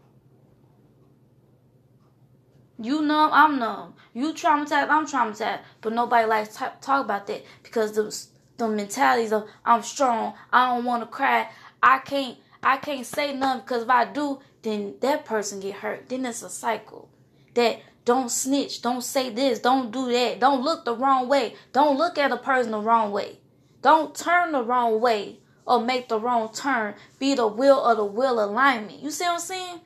[2.83, 3.95] You numb, I'm numb.
[4.13, 5.61] You traumatized, I'm traumatized.
[5.81, 8.15] But nobody likes to talk about that because the
[8.59, 11.49] the mentalities of I'm strong, I don't want to cry,
[11.83, 16.09] I can't, I can't say nothing because if I do, then that person get hurt.
[16.09, 17.09] Then it's a cycle.
[17.55, 18.83] That don't snitch.
[18.83, 19.59] Don't say this.
[19.59, 20.41] Don't do that.
[20.41, 21.55] Don't look the wrong way.
[21.73, 23.39] Don't look at a person the wrong way.
[23.81, 26.95] Don't turn the wrong way or make the wrong turn.
[27.19, 29.01] Be the will of the will alignment.
[29.01, 29.81] You see what I'm saying?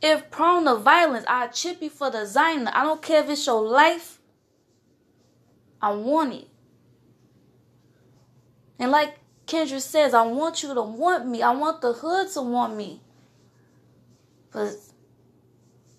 [0.00, 2.70] If prone to violence, I chip you for the designer.
[2.72, 4.20] I don't care if it's your life.
[5.82, 6.48] I want it.
[8.78, 11.42] And like Kendrick says, I want you to want me.
[11.42, 13.00] I want the hood to want me.
[14.52, 14.76] But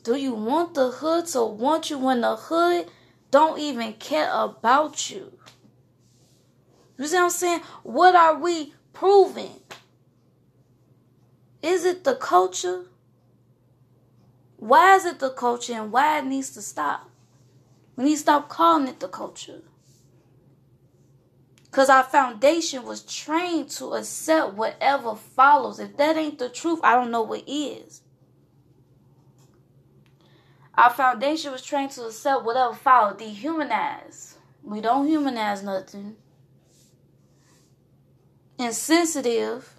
[0.03, 2.88] do you want the hood to want you when the hood
[3.31, 5.33] don't even care about you?
[6.97, 7.62] You see what I'm saying?
[7.83, 9.59] What are we proving?
[11.62, 12.85] Is it the culture?
[14.59, 17.09] Why is it the culture and why it needs to stop?
[17.95, 19.61] We need to stop calling it the culture.
[21.63, 25.79] Because our foundation was trained to accept whatever follows.
[25.79, 28.01] If that ain't the truth, I don't know what is.
[30.77, 34.35] Our foundation was trained to accept whatever followed, dehumanize.
[34.63, 36.17] We don't humanize nothing.
[38.57, 39.78] Insensitive.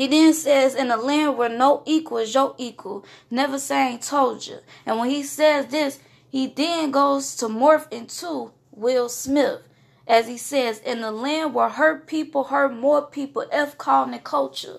[0.00, 4.46] He then says, in a land where no equal is your equal, never saying told
[4.46, 4.60] you.
[4.86, 9.60] And when he says this, he then goes to morph into Will Smith.
[10.06, 14.24] As he says, in a land where hurt people hurt more people, F calling it
[14.24, 14.78] culture.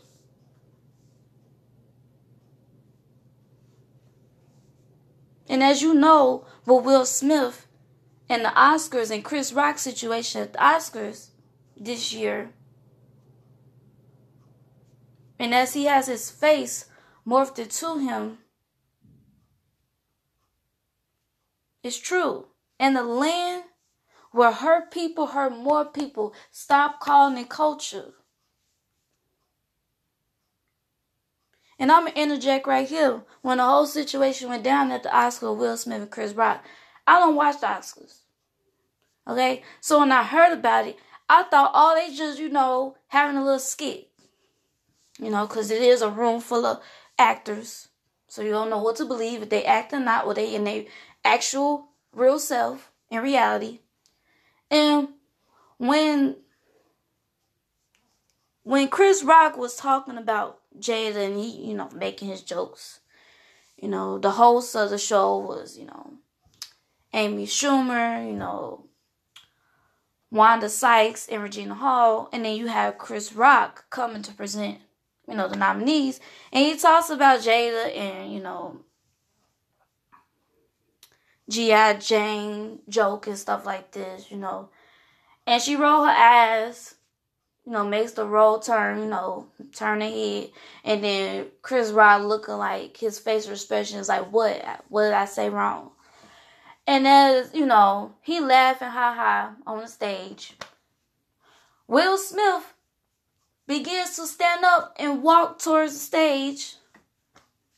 [5.47, 7.67] And as you know, with Will Smith
[8.27, 11.27] and the Oscars and Chris Rock situation at the Oscars
[11.77, 12.53] this year,
[15.41, 16.85] and as he has his face
[17.25, 18.37] morphed to him,
[21.81, 22.45] it's true.
[22.79, 23.63] And the land
[24.31, 28.13] where hurt people hurt more people, stop calling it culture.
[31.79, 33.23] And I'm gonna interject right here.
[33.41, 36.63] When the whole situation went down at the Oscar, Will Smith and Chris Rock,
[37.07, 38.19] I don't watch the Oscars.
[39.27, 43.37] Okay, so when I heard about it, I thought, oh, they just you know having
[43.37, 44.10] a little skit,
[45.19, 46.81] you know, because it is a room full of
[47.17, 47.89] actors,
[48.27, 50.63] so you don't know what to believe if they act or not, or they in
[50.63, 50.85] their
[51.23, 53.79] actual real self in reality.
[54.69, 55.09] And
[55.77, 56.37] when
[58.63, 62.99] when Chris Rock was talking about Jada and he, you know, making his jokes.
[63.77, 66.13] You know, the host of the show was, you know,
[67.13, 68.85] Amy Schumer, you know,
[70.29, 74.79] Wanda Sykes and Regina Hall, and then you have Chris Rock coming to present,
[75.31, 76.19] you know, the nominees,
[76.51, 78.81] and he talks about Jada and, you know,
[81.49, 81.95] G.I.
[81.95, 84.69] Jane joke and stuff like this, you know.
[85.47, 86.95] And she rolled her ass
[87.65, 90.49] you know, makes the role turn, you know, turn the head.
[90.83, 94.83] And then Chris Rock looking like his facial expression is like, what?
[94.89, 95.91] What did I say wrong?
[96.87, 100.57] And as, you know, he laughing ha ha on the stage.
[101.87, 102.73] Will Smith
[103.67, 106.75] begins to stand up and walk towards the stage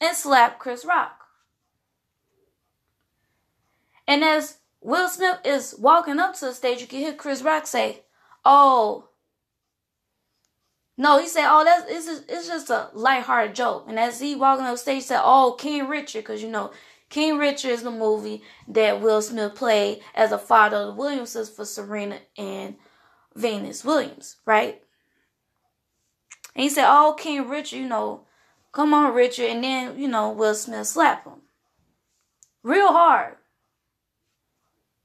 [0.02, 1.26] and slap Chris Rock.
[4.08, 7.68] And as Will Smith is walking up to the stage, you can hear Chris Rock
[7.68, 8.02] say,
[8.44, 9.10] Oh,
[10.98, 14.36] no, he said, "Oh, that's it's just, it's just a lighthearted joke." And as he
[14.36, 16.72] walking up stage, said, "Oh, King Richard," because you know
[17.10, 21.50] King Richard is the movie that Will Smith played as a father of the Williamses
[21.50, 22.76] for Serena and
[23.36, 24.83] Venus Williams, right?
[26.56, 28.26] And he said, "Oh, King Richard, you know,
[28.72, 31.42] come on, Richard," and then you know Will Smith slapped him
[32.62, 33.36] real hard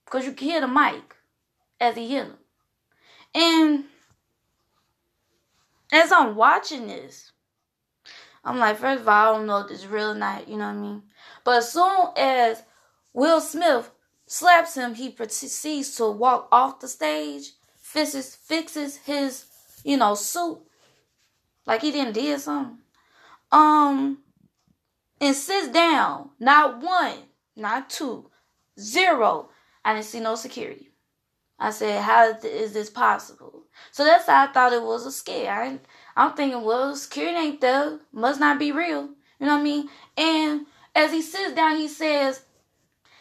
[0.05, 1.17] because you can hear the mic
[1.81, 2.39] as he hit him,
[3.35, 3.85] and
[5.93, 7.33] as I'm watching this,
[8.45, 10.57] I'm like, first of all, I don't know if this is real or not, you
[10.57, 11.03] know what I mean?
[11.45, 12.63] But as soon as
[13.13, 13.91] Will Smith
[14.27, 19.47] slaps him, he proceeds to walk off the stage, fixes, fixes his,
[19.85, 20.61] you know, suit,
[21.69, 22.79] like he didn't did something.
[23.53, 24.19] Um,
[25.21, 26.31] and sits down.
[26.41, 27.19] Not one,
[27.55, 28.31] not two,
[28.81, 29.51] zero.
[29.85, 30.91] I didn't see no security.
[31.59, 33.65] I said, how is this possible?
[33.91, 35.53] So that's how I thought it was a scare.
[35.53, 35.79] I,
[36.17, 37.99] I'm thinking, well, security ain't there.
[38.13, 39.11] Must not be real.
[39.39, 39.89] You know what I mean?
[40.17, 42.43] And as he sits down, he says,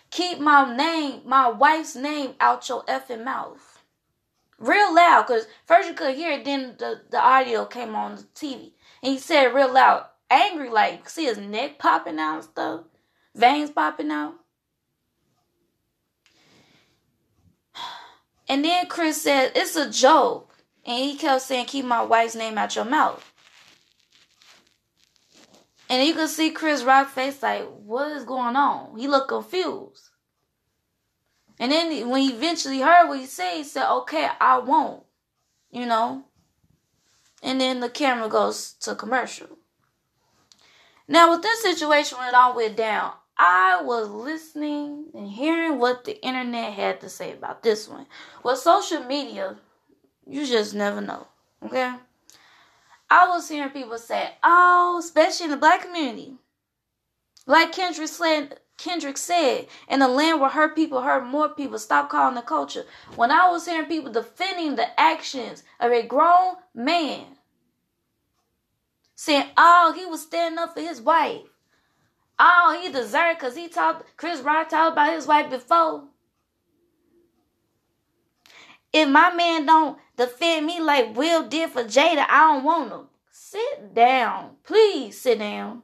[0.10, 3.77] keep my name, my wife's name out your effing mouth.
[4.60, 8.24] Real loud, because first you could hear it, then the, the audio came on the
[8.24, 8.72] TV.
[9.04, 12.82] And he said real loud, angry, like, see his neck popping out and stuff,
[13.36, 14.36] veins popping out.
[18.50, 20.56] And then Chris said, It's a joke.
[20.86, 23.34] And he kept saying, Keep my wife's name out your mouth.
[25.90, 28.98] And you could see Chris Rock face like, What is going on?
[28.98, 30.07] He looked confused.
[31.60, 35.04] And then when he eventually heard what he said, he said, Okay, I won't.
[35.72, 36.24] You know?
[37.44, 39.58] And then the camera goes to commercial.
[41.08, 46.04] Now, with this situation, when it all went down, I was listening and hearing what
[46.04, 48.08] the internet had to say about this one.
[48.44, 49.56] Well, social media,
[50.26, 51.28] you just never know.
[51.64, 51.94] Okay?
[53.10, 56.34] I was hearing people say, oh, especially in the black community.
[57.46, 62.10] Like Kendrick said, Kendrick said, in a land where hurt people hurt more people, stop
[62.10, 62.86] calling the culture.
[63.16, 67.26] When I was hearing people defending the actions of a grown man,
[69.16, 71.42] saying, oh, he was standing up for his wife.
[72.40, 76.04] Oh, he deserved because he talked, Chris Rock talked about his wife before.
[78.94, 83.08] If my man don't defend me like Will did for Jada, I don't want him.
[83.32, 84.58] Sit down.
[84.64, 85.82] Please sit down.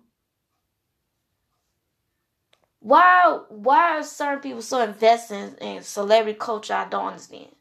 [2.84, 6.74] Why why are certain people so invested in, in celebrity culture?
[6.74, 7.56] I don't understand.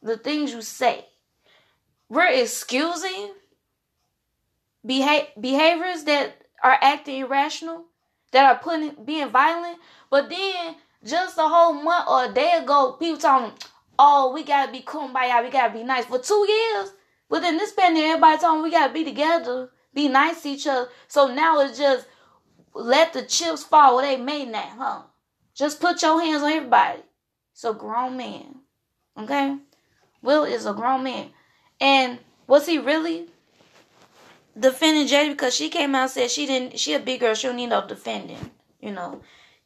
[0.00, 1.06] The things you say.
[2.08, 3.32] We're excusing
[4.86, 7.86] beha- behaviors that are acting irrational,
[8.30, 9.78] that are putting being violent.
[10.08, 13.52] But then just a whole month or a day ago, people talking,
[13.98, 16.04] oh, we gotta be kumbaya, we gotta be nice.
[16.04, 16.92] For two years,
[17.28, 20.88] but then this pandemic, everybody talking we gotta be together, be nice to each other.
[21.08, 22.06] So now it's just
[22.74, 25.02] let the chips fall where they may now, huh?
[25.54, 27.00] Just put your hands on everybody.
[27.52, 28.60] It's a grown man.
[29.18, 29.56] Okay?
[30.22, 31.30] Will is a grown man.
[31.80, 33.28] And was he really?
[34.58, 37.46] defending Jada because she came out and said she didn't she a big girl, she
[37.46, 38.50] don't need no defending.
[38.80, 39.22] You know.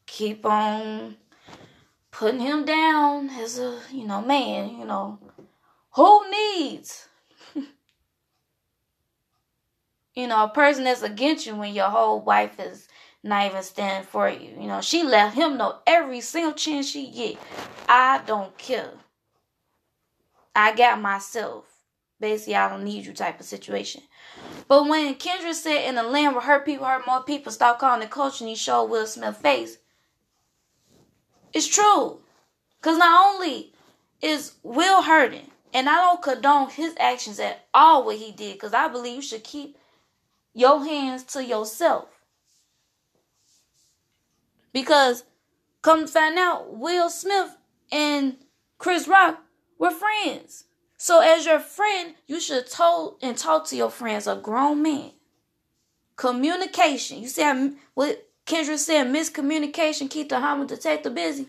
[0.06, 1.16] Keep on
[2.10, 5.18] putting him down as a, you know, man, you know.
[5.92, 7.08] Who needs
[10.14, 12.86] you know, a person that's against you when your whole wife is
[13.24, 14.50] not even standing for you.
[14.60, 17.38] You know, she let him know every single chance she get.
[17.88, 18.90] I don't care.
[20.54, 21.64] I got myself.
[22.20, 24.02] Basically, I don't need you type of situation.
[24.68, 28.00] But when Kendrick said in the land where hurt people hurt more people, stop calling
[28.00, 29.78] the coach and he showed Will Smith face,
[31.52, 32.20] it's true.
[32.80, 33.72] Because not only
[34.20, 38.74] is Will hurting, and I don't condone his actions at all what he did, because
[38.74, 39.76] I believe you should keep
[40.52, 42.13] your hands to yourself.
[44.74, 45.24] Because
[45.80, 47.56] come find out, Will Smith
[47.90, 48.36] and
[48.76, 49.40] Chris Rock
[49.78, 50.64] were friends.
[50.98, 55.12] So as your friend, you should talk and talk to your friends, a grown man.
[56.16, 57.20] Communication.
[57.20, 61.48] You see how, what Kendrick said, miscommunication keep the homicide detector busy.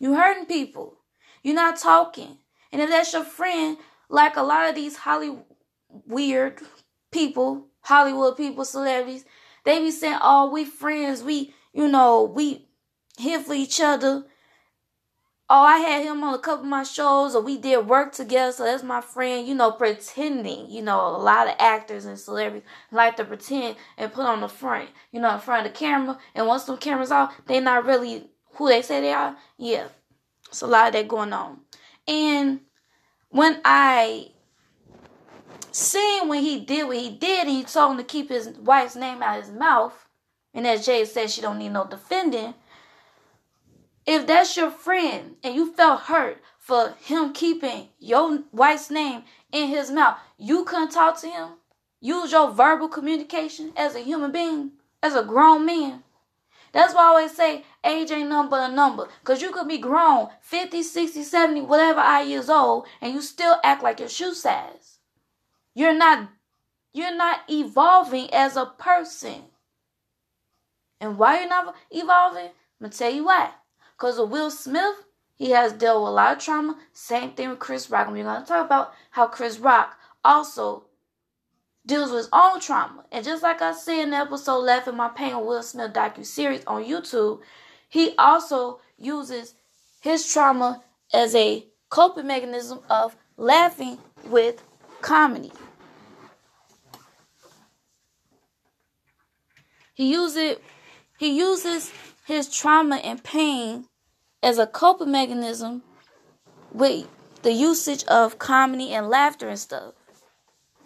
[0.00, 0.98] You hurting people.
[1.42, 2.38] You're not talking.
[2.72, 3.76] And if that's your friend,
[4.08, 5.44] like a lot of these Hollywood
[6.06, 6.60] weird
[7.12, 9.24] people, Hollywood people, celebrities,
[9.64, 11.22] they be saying, "Oh, we friends.
[11.22, 12.66] We you know, we
[13.18, 14.24] here for each other.
[15.50, 18.50] Oh, I had him on a couple of my shows, or we did work together,
[18.50, 20.70] so that's my friend, you know, pretending.
[20.70, 24.48] You know, a lot of actors and celebrities like to pretend and put on the
[24.48, 26.18] front, you know, in front of the camera.
[26.34, 29.36] And once the cameras off, they're not really who they say they are.
[29.58, 29.88] Yeah,
[30.48, 31.60] it's a lot of that going on.
[32.08, 32.60] And
[33.28, 34.30] when I
[35.72, 38.96] seen when he did what he did, and he told him to keep his wife's
[38.96, 40.03] name out of his mouth,
[40.54, 42.54] and as Jay said, she don't need no defending.
[44.06, 49.68] If that's your friend and you felt hurt for him keeping your wife's name in
[49.68, 51.48] his mouth, you couldn't talk to him.
[52.00, 56.04] Use your verbal communication as a human being, as a grown man.
[56.72, 59.08] That's why I always say age ain't but a number.
[59.20, 63.56] Because you could be grown, 50, 60, 70, whatever I years old, and you still
[63.62, 64.98] act like your shoe size.
[65.74, 66.28] You're not
[66.92, 69.44] you're not evolving as a person.
[71.00, 72.46] And why you're not evolving?
[72.46, 73.50] I'm gonna tell you why.
[73.96, 74.96] Because of Will Smith,
[75.36, 76.78] he has dealt with a lot of trauma.
[76.92, 78.06] Same thing with Chris Rock.
[78.06, 80.84] And we're gonna talk about how Chris Rock also
[81.86, 83.04] deals with his own trauma.
[83.12, 86.64] And just like I said in the episode Left in My Pain Will Smith docu-series
[86.66, 87.40] on YouTube,
[87.88, 89.54] he also uses
[90.00, 90.82] his trauma
[91.12, 94.62] as a coping mechanism of laughing with
[95.00, 95.52] comedy.
[99.94, 100.56] He uses
[101.18, 101.92] he uses
[102.26, 103.86] his trauma and pain
[104.42, 105.82] as a coping mechanism
[106.72, 107.06] with
[107.42, 109.94] the usage of comedy and laughter and stuff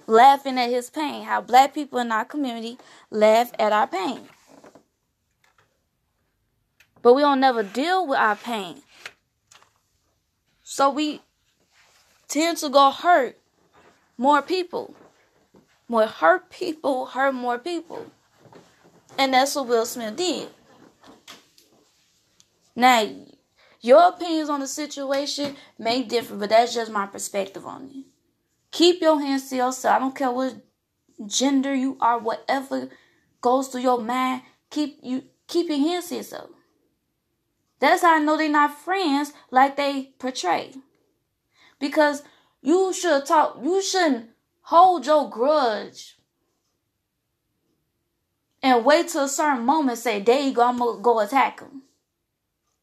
[0.08, 1.24] laughing at his pain.
[1.24, 2.78] How black people in our community
[3.10, 4.22] laugh at our pain.
[7.00, 8.82] But we don't never deal with our pain.
[10.64, 11.20] So we
[12.26, 13.38] tend to go hurt
[14.16, 14.94] more people.
[15.86, 18.10] More hurt people hurt more people.
[19.16, 20.48] And that's what Will Smith did.
[22.76, 23.08] Now,
[23.80, 28.04] your opinions on the situation may differ, but that's just my perspective on it.
[28.70, 29.96] Keep your hands to yourself.
[29.96, 30.56] I don't care what
[31.26, 32.88] gender you are, whatever
[33.40, 34.42] goes through your mind.
[34.70, 36.50] Keep you keep your hands to yourself.
[37.80, 40.74] That's how I know they're not friends like they portray.
[41.78, 42.22] Because
[42.60, 43.58] you should talk.
[43.62, 44.30] You shouldn't
[44.62, 46.17] hold your grudge
[48.68, 49.98] and wait till a certain moment.
[49.98, 50.62] Say, "There you go.
[50.62, 51.82] I'm gonna go attack him."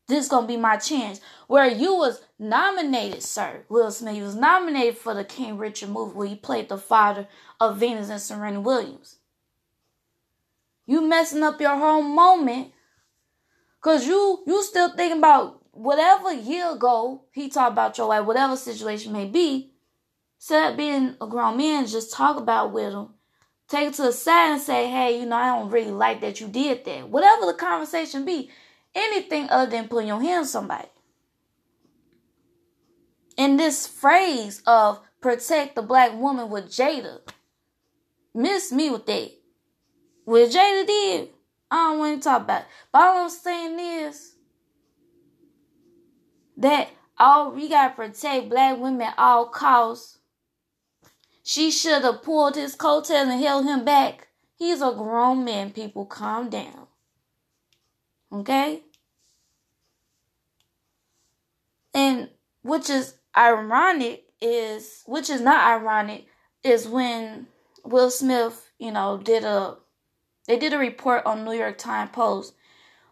[0.08, 1.20] This gonna be my chance.
[1.48, 4.16] Where you was nominated, sir, Will Smith.
[4.16, 7.28] You was nominated for the King Richard movie where he played the father
[7.60, 9.18] of Venus and Serena Williams.
[10.86, 12.72] You messing up your whole moment.
[13.82, 18.56] Cause you you still thinking about whatever year ago he talked about your wife, whatever
[18.56, 19.72] situation may be.
[20.38, 23.15] Instead of being a grown man, just talk about with him.
[23.68, 26.40] Take it to the side and say, hey, you know, I don't really like that
[26.40, 27.10] you did that.
[27.10, 28.52] Whatever the conversation be
[28.94, 30.88] anything other than putting your hand on somebody.
[33.38, 37.20] In this phrase of protect the black woman with Jada,
[38.34, 39.32] miss me with that.
[40.26, 41.30] What Jada did,
[41.70, 42.68] I don't want to talk about it.
[42.92, 44.36] But all I'm saying is
[46.58, 50.15] that all we gotta protect black women at all costs.
[51.48, 54.30] She should have pulled his coattails and held him back.
[54.56, 56.08] He's a grown man, people.
[56.08, 56.88] Calm down.
[58.34, 58.82] Okay?
[61.94, 62.32] And
[62.64, 66.26] which is ironic is which is not ironic
[66.64, 67.46] is when
[67.84, 69.78] Will Smith, you know, did a
[70.48, 72.56] they did a report on New York Times Post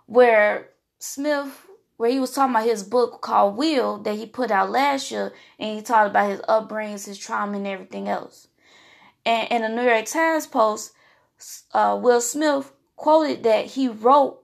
[0.08, 1.68] where Smith
[1.98, 5.34] where he was talking about his book called Will that he put out last year
[5.60, 8.48] and he talked about his upbringing, his trauma and everything else.
[9.26, 10.94] And in the New York Times Post,
[11.74, 14.40] uh, Will Smith quoted that he wrote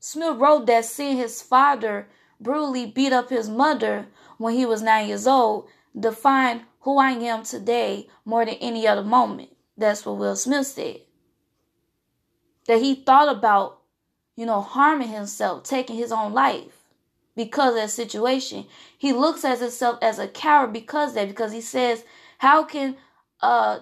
[0.00, 2.08] Smith wrote that seeing his father
[2.40, 4.06] brutally beat up his mother
[4.36, 5.68] when he was nine years old
[5.98, 9.50] defined who I am today more than any other moment.
[9.76, 11.00] That's what Will Smith said.
[12.66, 13.77] That he thought about,
[14.38, 16.84] you know, harming himself, taking his own life
[17.34, 18.66] because of that situation.
[18.96, 22.04] He looks at himself as a coward because that, because he says,
[22.38, 22.96] How can
[23.40, 23.80] a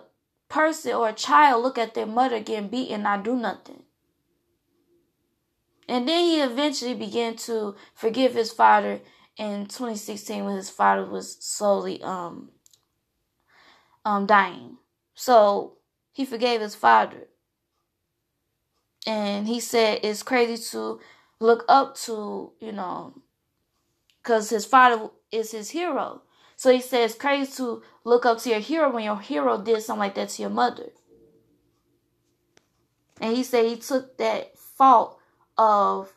[0.48, 3.82] person or a child look at their mother getting beaten and not do nothing?
[5.86, 9.00] And then he eventually began to forgive his father
[9.36, 12.48] in 2016 when his father was slowly um
[14.06, 14.78] um dying.
[15.14, 15.76] So
[16.12, 17.28] he forgave his father.
[19.06, 21.00] And he said it's crazy to
[21.38, 23.14] look up to, you know,
[24.22, 26.22] because his father is his hero.
[26.56, 29.82] So he says it's crazy to look up to your hero when your hero did
[29.82, 30.90] something like that to your mother.
[33.20, 35.18] And he said he took that fault
[35.56, 36.12] of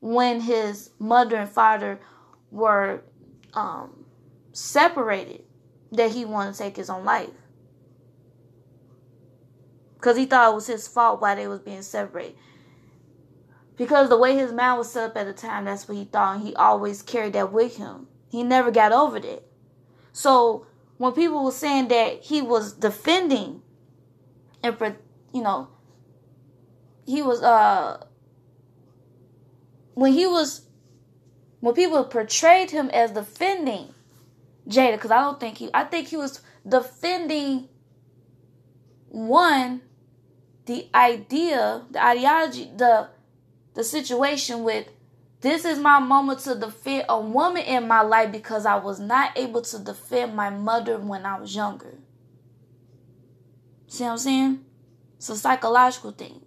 [0.00, 2.00] when his mother and father
[2.50, 3.02] were
[3.54, 4.04] um,
[4.52, 5.44] separated
[5.92, 7.30] that he wanted to take his own life.
[10.00, 12.34] Because he thought it was his fault why they was being separated.
[13.76, 16.36] Because the way his mind was set up at the time, that's what he thought.
[16.36, 18.06] And he always carried that with him.
[18.30, 19.42] He never got over that.
[20.12, 23.62] So when people were saying that he was defending
[24.62, 24.96] and for
[25.32, 25.68] you know
[27.06, 28.04] he was uh
[29.94, 30.62] when he was
[31.60, 33.94] when people portrayed him as defending
[34.68, 37.68] Jada, because I don't think he I think he was defending
[39.08, 39.82] one
[40.66, 43.08] the idea, the ideology, the
[43.74, 44.88] the situation with
[45.40, 49.36] this is my moment to defend a woman in my life because I was not
[49.38, 51.94] able to defend my mother when I was younger.
[53.86, 54.64] See what I'm saying?
[55.16, 56.42] It's a psychological thing.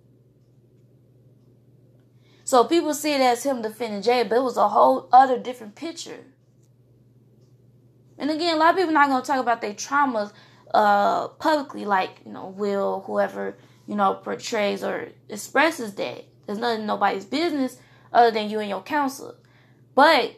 [2.43, 5.75] So people see it as him defending Jay, but it was a whole other different
[5.75, 6.25] picture.
[8.17, 10.31] And again, a lot of people are not gonna talk about their traumas
[10.73, 13.57] uh publicly, like you know, Will, whoever
[13.87, 16.25] you know portrays or expresses that.
[16.45, 17.77] There's nothing nobody's business
[18.11, 19.35] other than you and your counselor.
[19.95, 20.35] But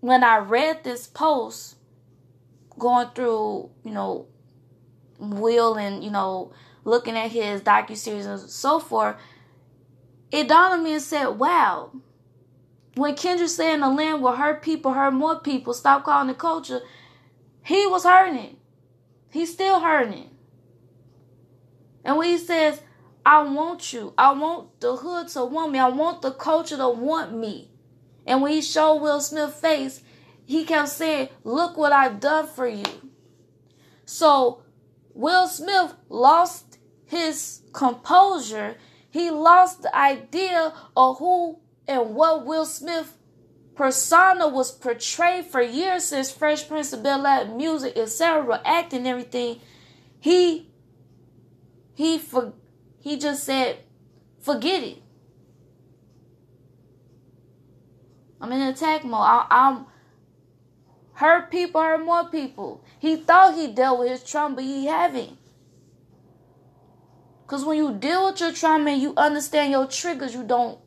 [0.00, 1.76] when I read this post,
[2.78, 4.26] going through you know,
[5.18, 6.52] Will and you know,
[6.84, 9.16] looking at his docu series and so forth,
[10.30, 11.92] it dawned on me and said, "Wow."
[12.94, 16.36] When Kendrick said in the land will hurt people, hurt more people, stop calling it
[16.36, 16.82] culture,
[17.64, 18.58] he was hurting.
[19.30, 20.31] He's still hurting.
[22.04, 22.80] And when he says,
[23.24, 26.88] I want you, I want the hood to want me, I want the culture to
[26.88, 27.70] want me.
[28.26, 30.02] And when he showed Will Smith's face,
[30.44, 32.84] he kept saying, Look what I've done for you.
[34.04, 34.62] So
[35.14, 38.76] Will Smith lost his composure.
[39.10, 43.18] He lost the idea of who and what Will Smith
[43.74, 49.60] persona was portrayed for years since Fresh Prince of Bel Air music, etc., acting, everything.
[50.20, 50.71] He
[51.94, 52.52] he for
[53.00, 53.78] he just said,
[54.40, 54.98] forget it.
[58.40, 59.20] I'm in attack mode.
[59.20, 59.86] I, I'm
[61.14, 62.84] hurt people, hurt more people.
[62.98, 65.38] He thought he dealt with his trauma, but he haven't.
[67.42, 70.78] Because when you deal with your trauma and you understand your triggers, you don't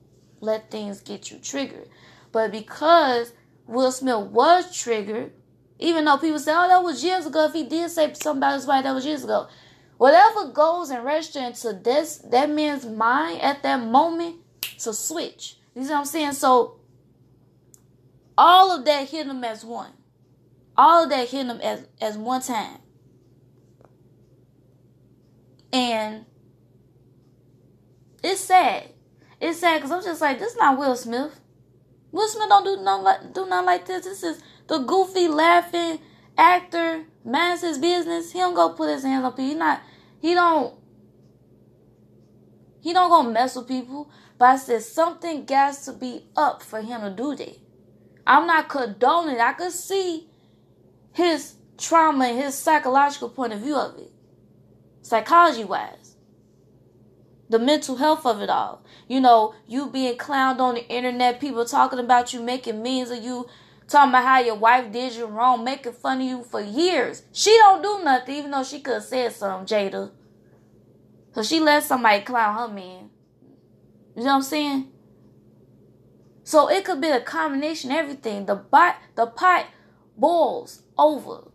[0.41, 1.88] let things get you triggered.
[2.32, 3.34] But because
[3.68, 5.32] Will Smith was triggered,
[5.80, 8.56] even though people say, oh, that was years ago, if he did say something about
[8.56, 9.47] his wife, that was years ago.
[9.98, 14.38] Whatever goes and registers into this that man's mind at that moment,
[14.76, 15.58] a switch.
[15.74, 16.34] You see what I'm saying?
[16.34, 16.80] So
[18.38, 19.91] all of that hit him as one.
[20.78, 22.80] All of that hit him as, as one time.
[25.72, 26.26] And
[28.24, 28.89] it's sad.
[29.39, 31.39] It's sad because I'm just like, this is not Will Smith.
[32.12, 34.06] Will Smith don't do nothing like do nothing like this.
[34.06, 36.00] This is the goofy laughing
[36.38, 38.32] actor, man's his business.
[38.32, 39.45] He don't go put his hands on people.
[39.45, 39.82] He not
[40.19, 40.76] he don't
[42.82, 44.09] he don't go mess with people.
[44.38, 47.57] But I said something got to be up for him to do that.
[48.28, 49.39] I'm not condoning.
[49.39, 50.28] I could see
[51.13, 54.11] his trauma and his psychological point of view of it,
[55.01, 56.15] psychology wise
[57.49, 58.84] the mental health of it all.
[59.07, 63.23] You know, you being clowned on the internet, people talking about you, making memes of
[63.23, 63.47] you,
[63.88, 67.24] talking about how your wife did you wrong, making fun of you for years.
[67.32, 70.12] She don't do nothing, even though she could have said something, Jada.
[71.34, 73.10] So she let somebody clown her man.
[74.16, 74.92] You know what I'm saying?
[76.44, 78.46] So it could be a combination everything.
[78.46, 79.66] The pot the pot
[80.16, 81.52] boils over.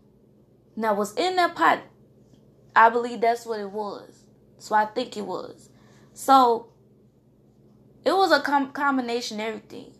[0.75, 1.79] Now what's in that pot,
[2.75, 4.25] I believe that's what it was.
[4.57, 5.69] So I think it was.
[6.13, 6.67] So
[8.05, 9.93] it was a com- combination everything.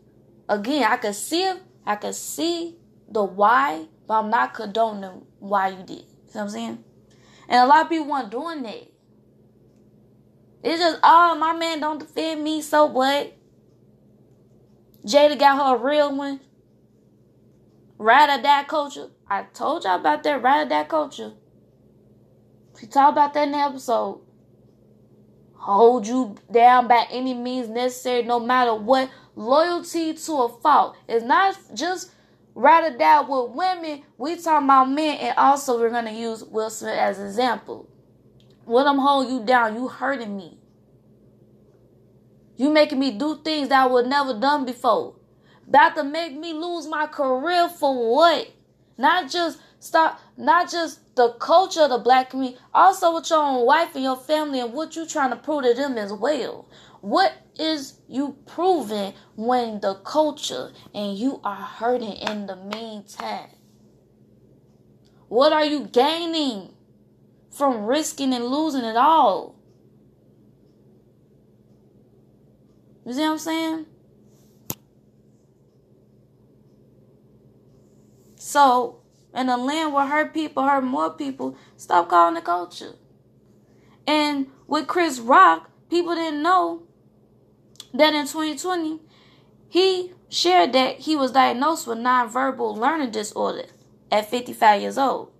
[0.49, 2.77] Again, I could see it, I could see
[3.09, 5.89] the why, but I'm not condoning why you did.
[5.89, 6.83] You know what I'm saying?
[7.47, 8.87] And a lot of people weren't doing that.
[10.63, 13.35] It's just, oh, my man don't defend me, so what?
[15.05, 16.39] Jada got her a real one.
[17.97, 19.09] Ride or die culture.
[19.27, 21.33] I told y'all about that ride or die culture.
[22.79, 24.21] We talked about that in the episode
[25.61, 29.09] hold you down by any means necessary, no matter what.
[29.35, 30.97] Loyalty to a fault.
[31.07, 32.11] It's not just
[32.53, 32.63] or
[32.97, 34.03] die with women.
[34.17, 37.89] We talking about men, and also we're gonna use Will Smith as an example.
[38.65, 40.57] When I'm holding you down, you hurting me.
[42.57, 45.15] You making me do things that I would never done before.
[45.67, 48.51] About to make me lose my career for what?
[48.97, 53.65] Not just stop, not just the culture of the black community, also with your own
[53.65, 56.67] wife and your family and what you trying to prove to them as well.
[57.01, 63.49] What is you proving when the culture and you are hurting in the meantime?
[65.27, 66.73] What are you gaining
[67.49, 69.55] from risking and losing it all?
[73.05, 73.85] You see what I'm saying?
[78.35, 79.01] So,
[79.33, 82.93] in a land where hurt people hurt more people, stop calling the culture.
[84.05, 86.83] And with Chris Rock, people didn't know
[87.93, 88.99] that in 2020,
[89.69, 93.65] he shared that he was diagnosed with nonverbal learning disorder
[94.11, 95.31] at 55 years old.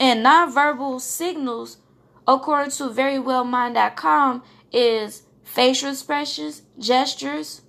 [0.00, 1.78] And nonverbal signals,
[2.26, 7.62] according to verywellmind.com, is facial expressions, gestures,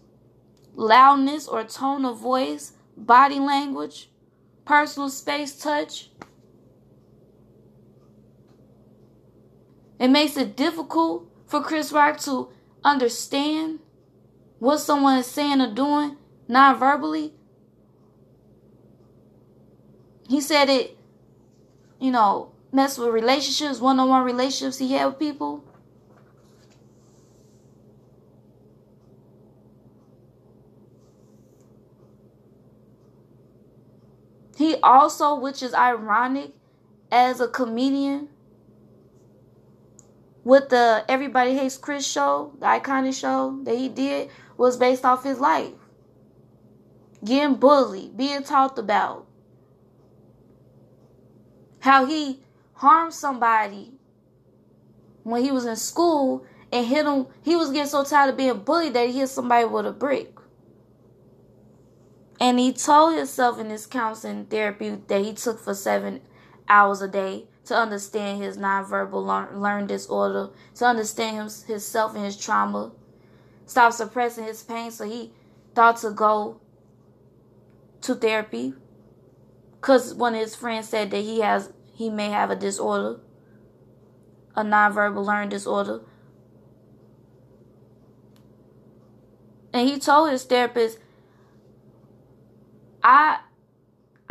[0.75, 4.09] loudness or tone of voice, body language,
[4.65, 6.09] personal space touch.
[10.03, 12.49] It makes it difficult for Chris Rock to
[12.83, 13.79] understand
[14.59, 17.31] what someone is saying or doing non-verbally.
[20.27, 20.97] He said it,
[22.01, 25.63] you know, mess with relationships, one-on-one relationships he had with people.
[34.57, 36.51] He also, which is ironic,
[37.09, 38.27] as a comedian
[40.43, 45.23] with the Everybody Hates Chris show, the iconic show that he did, was based off
[45.23, 45.71] his life.
[47.23, 49.27] Getting bullied, being talked about.
[51.79, 52.41] How he
[52.73, 53.91] harmed somebody
[55.23, 57.27] when he was in school and hit him.
[57.43, 60.37] He was getting so tired of being bullied that he hit somebody with a brick.
[62.39, 66.21] And he told himself in his counseling therapy that he took for seven
[66.67, 72.25] hours a day to understand his nonverbal learn, learn disorder, to understand him, himself and
[72.25, 72.91] his trauma,
[73.65, 74.91] stop suppressing his pain.
[74.91, 75.31] So he
[75.73, 76.59] thought to go
[78.01, 78.73] to therapy
[79.79, 83.19] because one of his friends said that he has he may have a disorder,
[84.55, 86.01] a nonverbal learning disorder.
[89.71, 90.99] And he told his therapist
[93.03, 93.39] I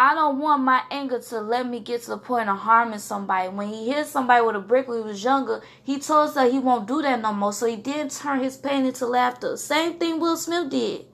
[0.03, 3.49] I don't want my anger to let me get to the point of harming somebody.
[3.49, 6.51] When he hit somebody with a brick when he was younger, he told us that
[6.51, 7.53] he won't do that no more.
[7.53, 9.57] So he did turn his pain into laughter.
[9.57, 11.07] Same thing Will Smith did.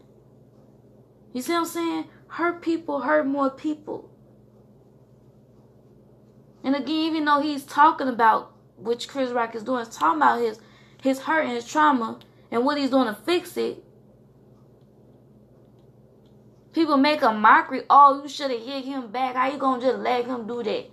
[1.34, 2.04] You see what I'm saying?
[2.28, 4.08] Hurt people hurt more people.
[6.64, 10.60] And again, even though he's talking about which Chris Rock is doing, talking about his
[11.02, 12.20] his hurt and his trauma
[12.50, 13.84] and what he's doing to fix it.
[16.78, 17.82] People make a mockery.
[17.90, 19.34] Oh, you should have hit him back.
[19.34, 20.88] How you gonna just let him do that?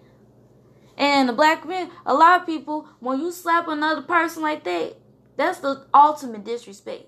[0.98, 4.96] And the black men, a lot of people, when you slap another person like that,
[5.38, 7.04] that's the ultimate disrespect.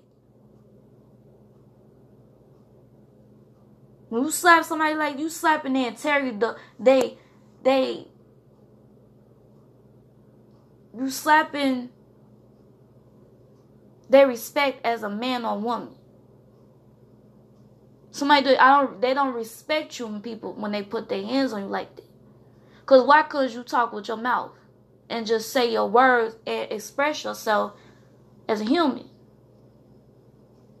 [4.10, 6.38] When you slap somebody like you slapping their integrity,
[6.78, 7.18] they,
[7.64, 8.06] they,
[10.96, 11.88] you slapping
[14.08, 15.96] their respect as a man or woman.
[18.18, 21.52] Somebody do I don't they don't respect you when people when they put their hands
[21.52, 22.04] on you like that.
[22.84, 24.52] Cause why could you talk with your mouth
[25.08, 27.74] and just say your words and express yourself
[28.48, 29.08] as a human?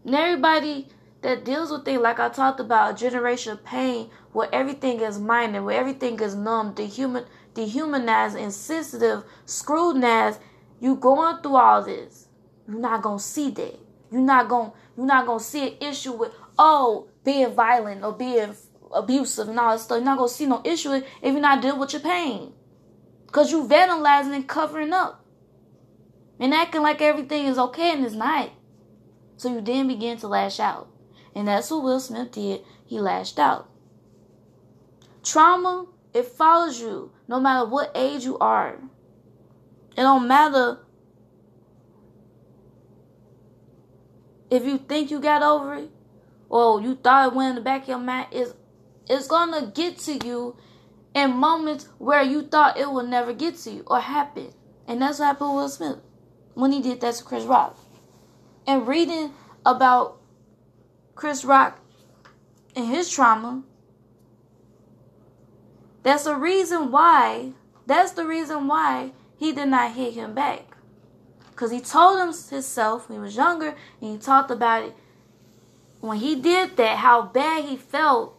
[0.04, 0.88] And everybody
[1.20, 5.18] that deals with things like I talked about, a generation of pain where everything is
[5.18, 10.40] minor, where everything is numb, dehuman dehumanized, insensitive, scrutinized,
[10.80, 12.28] you going through all this.
[12.66, 13.78] You're not gonna see that.
[14.10, 18.54] You're not gonna you're not gonna see an issue with, oh, being violent or being
[18.90, 19.96] abusive and all that stuff.
[19.96, 22.54] You're not gonna see no issue if you're not dealing with your pain.
[23.30, 25.22] Cause you vandalizing and covering up.
[26.40, 28.50] And acting like everything is okay and it's not.
[29.36, 30.88] So you then begin to lash out.
[31.34, 32.62] And that's what Will Smith did.
[32.86, 33.68] He lashed out.
[35.22, 38.78] Trauma, it follows you no matter what age you are.
[39.98, 40.78] It don't matter
[44.50, 45.90] if you think you got over it
[46.48, 48.54] or you thought it went in the back of your mind, is
[49.08, 50.56] it's gonna get to you
[51.14, 54.52] in moments where you thought it would never get to you or happen.
[54.86, 55.98] And that's what happened with Will Smith
[56.54, 57.78] when he did that to Chris Rock.
[58.66, 59.32] And reading
[59.64, 60.20] about
[61.14, 61.80] Chris Rock
[62.74, 63.62] and his trauma,
[66.02, 67.52] that's the reason why,
[67.86, 70.76] that's the reason why he did not hit him back.
[71.50, 74.96] Because he told himself when he was younger and he talked about it
[76.00, 78.38] when he did that, how bad he felt,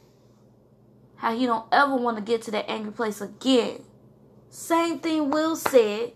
[1.18, 3.84] how he don't ever want to get to that angry place again.
[4.50, 6.14] Same thing Will said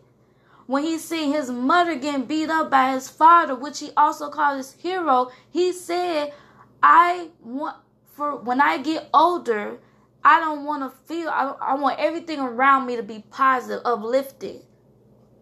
[0.66, 4.58] when he seen his mother getting beat up by his father, which he also called
[4.58, 6.34] his hero, he said,
[6.82, 7.78] I want
[8.14, 9.80] for when I get older,
[10.24, 14.62] I don't want to feel, I, I want everything around me to be positive, uplifted.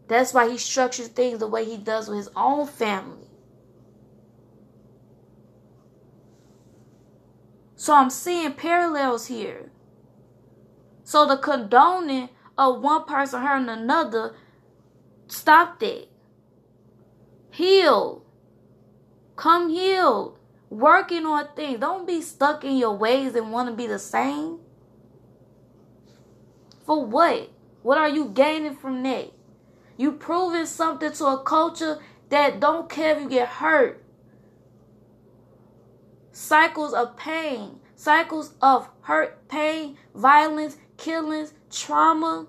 [0.08, 3.28] That's why he structures things the way he does with his own family.
[7.82, 9.72] So I'm seeing parallels here.
[11.04, 14.36] So the condoning of one person hurting another,
[15.28, 16.08] stop that.
[17.50, 18.24] Heal.
[19.36, 20.38] Come healed.
[20.70, 21.80] Working on things.
[21.80, 24.60] Don't be stuck in your ways and want to be the same.
[26.86, 27.50] For what?
[27.82, 29.32] What are you gaining from that?
[29.98, 31.98] You proving something to a culture
[32.30, 34.01] that don't care if you get hurt.
[36.42, 42.48] Cycles of pain, cycles of hurt, pain, violence, killings, trauma.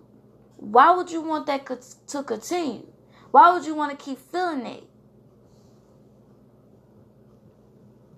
[0.57, 1.69] Why would you want that
[2.07, 2.87] to continue?
[3.33, 4.85] Why would you want to keep feeling it?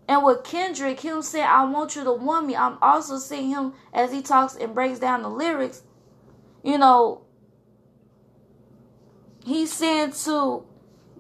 [0.07, 3.73] And with Kendrick, him saying, I want you to want me, I'm also seeing him
[3.93, 5.83] as he talks and breaks down the lyrics.
[6.63, 7.23] You know,
[9.45, 10.67] he's saying to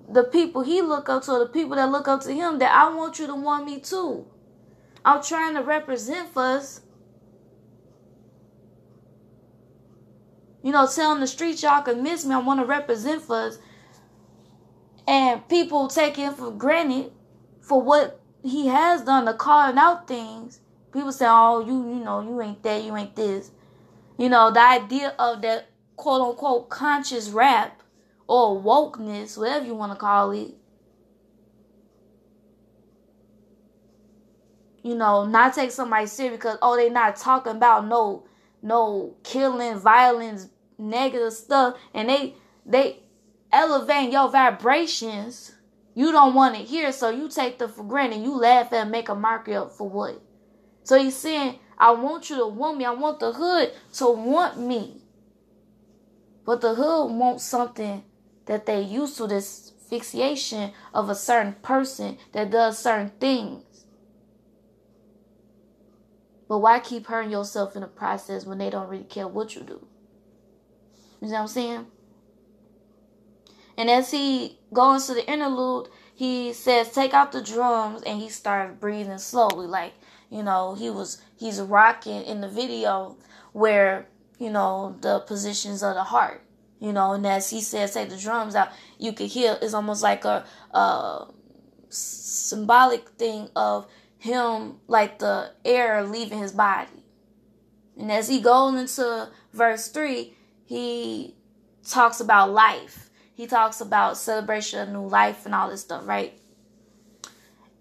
[0.08, 2.94] the people he look up to, the people that look up to him, that I
[2.94, 4.28] want you to want me too.
[5.04, 6.80] I'm trying to represent for us.
[10.62, 12.34] You know, telling the streets y'all can miss me.
[12.34, 13.58] I want to represent for us.
[15.06, 17.12] And people take him for granted
[17.60, 20.60] for what he has done, the calling out things.
[20.92, 23.50] People say, oh, you, you know, you ain't that, you ain't this.
[24.16, 27.82] You know, the idea of that quote unquote conscious rap
[28.26, 30.54] or wokeness, whatever you want to call it.
[34.84, 38.24] You know, not take somebody serious because oh they not talking about no
[38.62, 42.34] no killing, violence, negative stuff, and they
[42.66, 43.02] they
[43.50, 45.52] elevate your vibrations.
[45.94, 48.20] You don't want to hear, so you take them for granted.
[48.20, 50.20] You laugh and make a marker up for what?
[50.82, 52.84] So he's saying, I want you to want me.
[52.84, 55.00] I want the hood to want me.
[56.44, 58.04] But the hood wants something
[58.44, 63.62] that they used to this fixation of a certain person that does certain things.
[66.54, 69.62] But why keep hurting yourself in the process when they don't really care what you
[69.62, 69.84] do?
[71.20, 71.86] You know what I'm saying?
[73.76, 78.28] And as he goes to the interlude, he says, "Take out the drums," and he
[78.28, 79.94] starts breathing slowly, like
[80.30, 83.16] you know he was he's rocking in the video
[83.52, 84.06] where
[84.38, 86.40] you know the positions of the heart
[86.78, 90.02] you know, and as he says, take the drums out, you could hear it's almost
[90.04, 91.26] like a, a
[91.88, 93.86] symbolic thing of
[94.24, 97.04] him, like the air leaving his body.
[97.98, 101.36] And as he goes into verse 3, he
[101.86, 103.10] talks about life.
[103.34, 106.40] He talks about celebration of new life and all this stuff, right?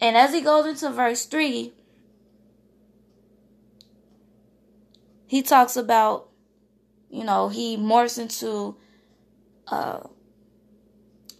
[0.01, 1.71] And as he goes into verse 3,
[5.25, 6.27] he talks about,
[7.09, 8.75] you know, he morphs into
[9.67, 10.01] uh,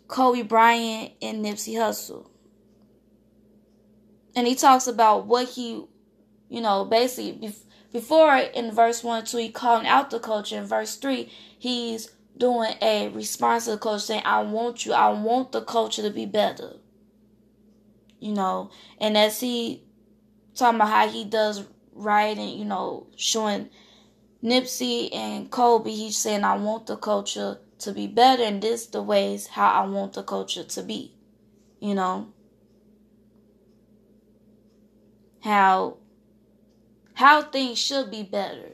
[0.07, 2.29] Kobe Bryant and Nipsey Hussle.
[4.35, 5.85] And he talks about what he,
[6.49, 7.53] you know, basically
[7.91, 10.57] before in verse 1 2, he calling out the culture.
[10.57, 15.09] In verse 3, he's doing a response to the culture saying, I want you, I
[15.09, 16.73] want the culture to be better.
[18.19, 19.83] You know, and as he
[20.55, 21.63] talking about how he does
[21.93, 23.69] writing, you know, showing
[24.43, 29.03] Nipsey and Kobe, he's saying, I want the culture to be better and this the
[29.03, 31.13] ways how I want the culture to be.
[31.79, 32.32] You know?
[35.43, 35.97] How
[37.15, 38.71] how things should be better.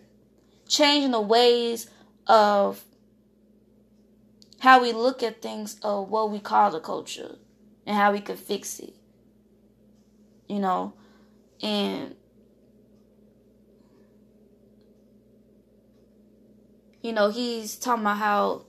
[0.67, 1.89] Changing the ways
[2.27, 2.83] of
[4.59, 7.37] how we look at things of what we call the culture
[7.85, 8.93] and how we can fix it.
[10.47, 10.93] You know?
[11.61, 12.15] And
[17.01, 18.65] you know, he's talking about how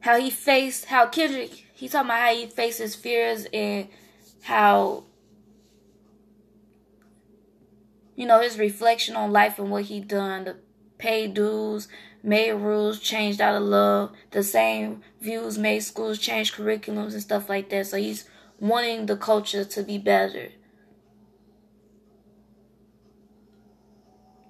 [0.00, 3.88] how he faced how Kendrick he's talking about how he faced his fears and
[4.42, 5.04] how
[8.18, 10.56] you know his reflection on life and what he done the
[10.98, 11.86] paid dues
[12.20, 17.48] made rules changed out of love the same views made schools change curriculums and stuff
[17.48, 17.86] like that.
[17.86, 20.48] So he's wanting the culture to be better.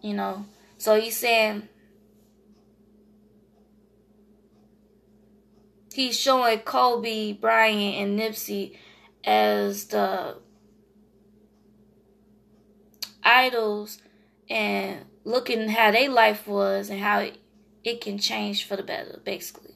[0.00, 0.46] You know
[0.78, 1.68] so he's saying
[5.92, 8.78] he's showing Kobe Bryant and Nipsey
[9.24, 10.38] as the
[13.28, 14.00] idols
[14.50, 17.38] and looking how their life was and how it,
[18.00, 19.74] can change for the better, basically.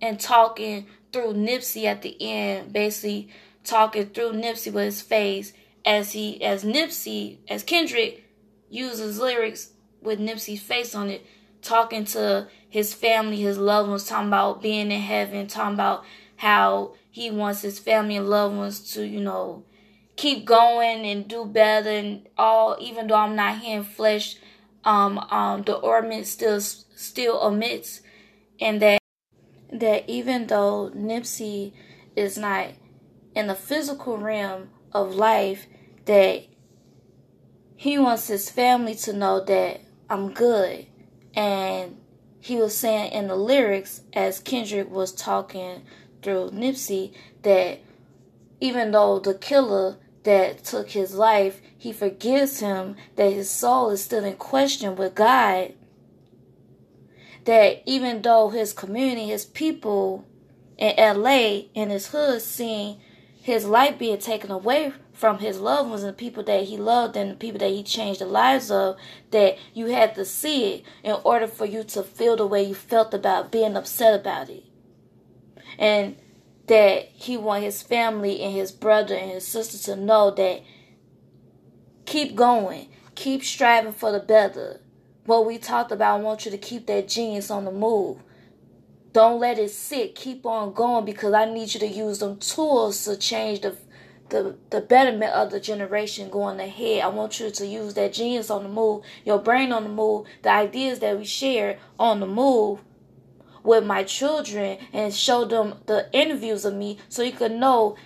[0.00, 3.28] and talking through Nipsey at the end, basically
[3.64, 5.52] talking through Nipsey with his face
[5.84, 8.24] as he as Nipsey as Kendrick
[8.68, 9.72] uses lyrics
[10.02, 11.26] with Nipsey's face on it,
[11.62, 16.04] talking to his family, his loved ones, talking about being in heaven, talking about
[16.36, 19.64] how he wants his family and loved ones to, you know,
[20.20, 24.36] keep going and do better and all even though I'm not here in flesh,
[24.84, 28.02] um, um, the ornament still still emits
[28.60, 29.00] and that
[29.72, 31.72] that even though Nipsey
[32.14, 32.66] is not
[33.34, 35.66] in the physical realm of life,
[36.04, 36.44] that
[37.76, 40.86] he wants his family to know that I'm good.
[41.34, 41.96] And
[42.40, 45.80] he was saying in the lyrics, as Kendrick was talking
[46.20, 47.78] through Nipsey, that
[48.60, 54.04] even though the killer that took his life, he forgives him, that his soul is
[54.04, 55.74] still in question with God
[57.44, 60.26] that even though his community, his people
[60.76, 63.00] in LA in his hood seeing
[63.42, 67.32] his life being taken away from his loved ones and people that he loved and
[67.32, 68.96] the people that he changed the lives of,
[69.30, 72.74] that you had to see it in order for you to feel the way you
[72.74, 74.64] felt about being upset about it.
[75.78, 76.16] And
[76.70, 80.62] that he want his family and his brother and his sister to know that
[82.06, 84.80] keep going, keep striving for the better
[85.30, 88.18] what we talked about, I want you to keep that genius on the move.
[89.12, 90.14] Don't let it sit.
[90.14, 93.76] Keep on going because I need you to use them tools to change the
[94.30, 97.02] the, the betterment of the generation going ahead.
[97.02, 100.26] I want you to use that genius on the move, your brain on the move,
[100.42, 102.78] the ideas that we share on the move
[103.62, 107.96] with my children and show them the interviews of me so you can know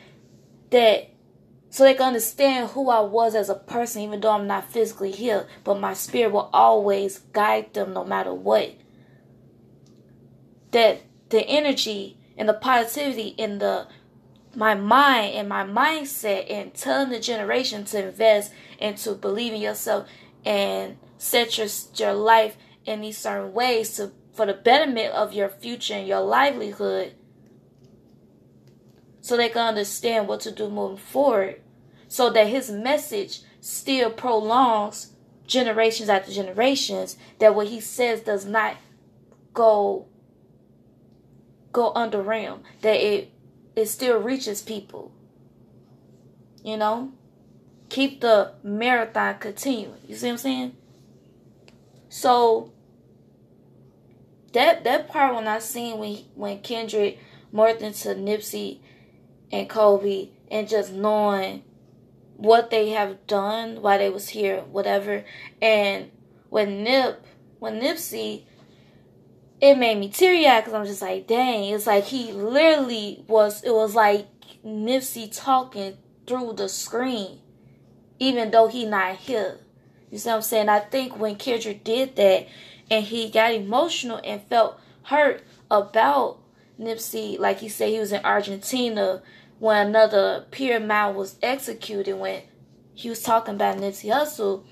[0.71, 1.11] that
[1.75, 5.11] so they can understand who I was as a person, even though I'm not physically
[5.11, 5.49] here.
[5.65, 8.77] But my spirit will always guide them no matter what.
[10.71, 13.89] That the energy and the positivity in the
[14.55, 19.61] my mind and my mindset and telling the generation to invest and to believe in
[19.61, 20.09] yourself
[20.45, 25.49] and set your your life in these certain ways to for the betterment of your
[25.49, 27.15] future and your livelihood
[29.21, 31.61] so they can understand what to do moving forward
[32.09, 35.13] so that his message still prolongs
[35.47, 38.77] generations after generations that what he says does not
[39.53, 40.07] go
[41.73, 43.31] go under realm that it
[43.77, 45.13] it still reaches people
[46.65, 47.13] you know?
[47.91, 50.01] Keep the marathon continuing.
[50.09, 50.77] You see what i'm saying?
[52.09, 52.73] So
[54.55, 57.19] that that part when i seen when when kendrick
[57.53, 58.79] morphed into nipsey
[59.53, 61.63] and kobe and just knowing
[62.37, 65.25] what they have done while they was here, whatever.
[65.63, 66.11] And
[66.51, 67.25] when Nip,
[67.59, 68.45] when Nipsey,
[69.61, 73.63] it made me teary eyed because I'm just like, dang, it's like he literally was.
[73.63, 74.27] It was like
[74.65, 75.97] Nipsey talking
[76.27, 77.41] through the screen,
[78.19, 79.59] even though he not here.
[80.11, 80.69] You see what I'm saying?
[80.69, 82.47] I think when Kendrick did that,
[82.91, 86.39] and he got emotional and felt hurt about
[86.79, 89.23] Nipsey, like he said he was in Argentina
[89.59, 92.43] when another peer man was executed when
[92.95, 94.65] he was talking about Nipsey Hussle.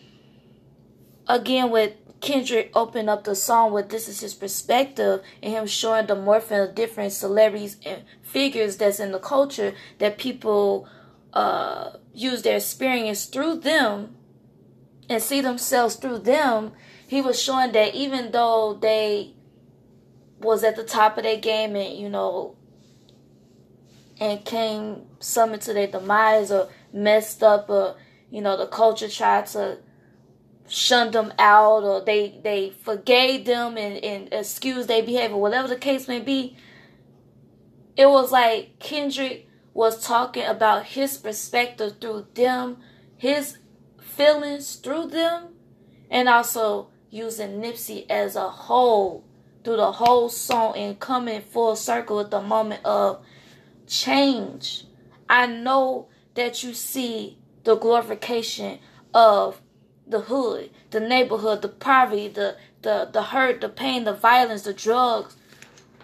[1.28, 6.06] Again, with Kendrick opened up the song with this is his perspective and him showing
[6.06, 10.88] the morphing of different celebrities and figures that's in the culture that people
[11.32, 14.14] uh, use their experience through them
[15.08, 16.72] and see themselves through them.
[17.12, 19.34] He was showing that even though they
[20.38, 22.56] was at the top of their game and you know
[24.18, 27.96] and came some to their demise or messed up or
[28.30, 29.76] you know the culture tried to
[30.66, 35.76] shun them out or they they forgave them and, and excused their behavior whatever the
[35.76, 36.56] case may be
[37.94, 42.78] it was like kendrick was talking about his perspective through them
[43.18, 43.58] his
[44.00, 45.48] feelings through them
[46.10, 49.22] and also using nipsey as a whole
[49.62, 53.22] through the whole song and coming full circle at the moment of
[53.86, 54.84] change.
[55.28, 58.78] I know that you see the glorification
[59.14, 59.60] of
[60.06, 64.72] the hood, the neighborhood, the poverty, the the the hurt, the pain, the violence, the
[64.72, 65.36] drugs,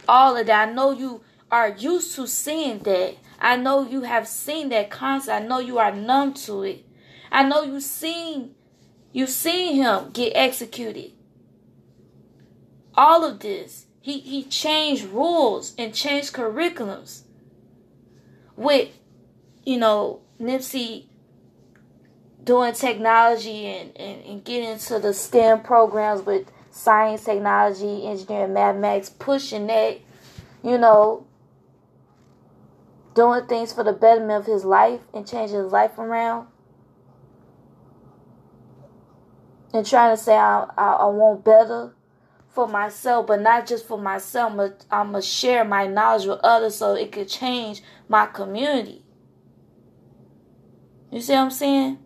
[0.07, 0.69] all of that.
[0.69, 3.17] I know you are used to seeing that.
[3.41, 5.43] I know you have seen that concept.
[5.43, 6.85] I know you are numb to it.
[7.33, 8.55] I know you've seen
[9.13, 11.13] you seen him get executed.
[12.95, 13.87] All of this.
[14.01, 17.23] He he changed rules and changed curriculums
[18.57, 18.89] with,
[19.65, 21.07] you know, Nipsey
[22.43, 29.11] doing technology and, and, and getting into the STEM programs with science, technology, engineering, mathematics,
[29.11, 29.99] pushing that
[30.63, 31.27] you know,
[33.15, 36.49] doing things for the betterment of his life and changing his life around.
[39.73, 41.93] And trying to say I, I, I want better
[42.49, 46.77] for myself, but not just for myself, but I'm to share my knowledge with others
[46.77, 49.03] so it could change my community.
[51.13, 51.99] You see what I'm saying?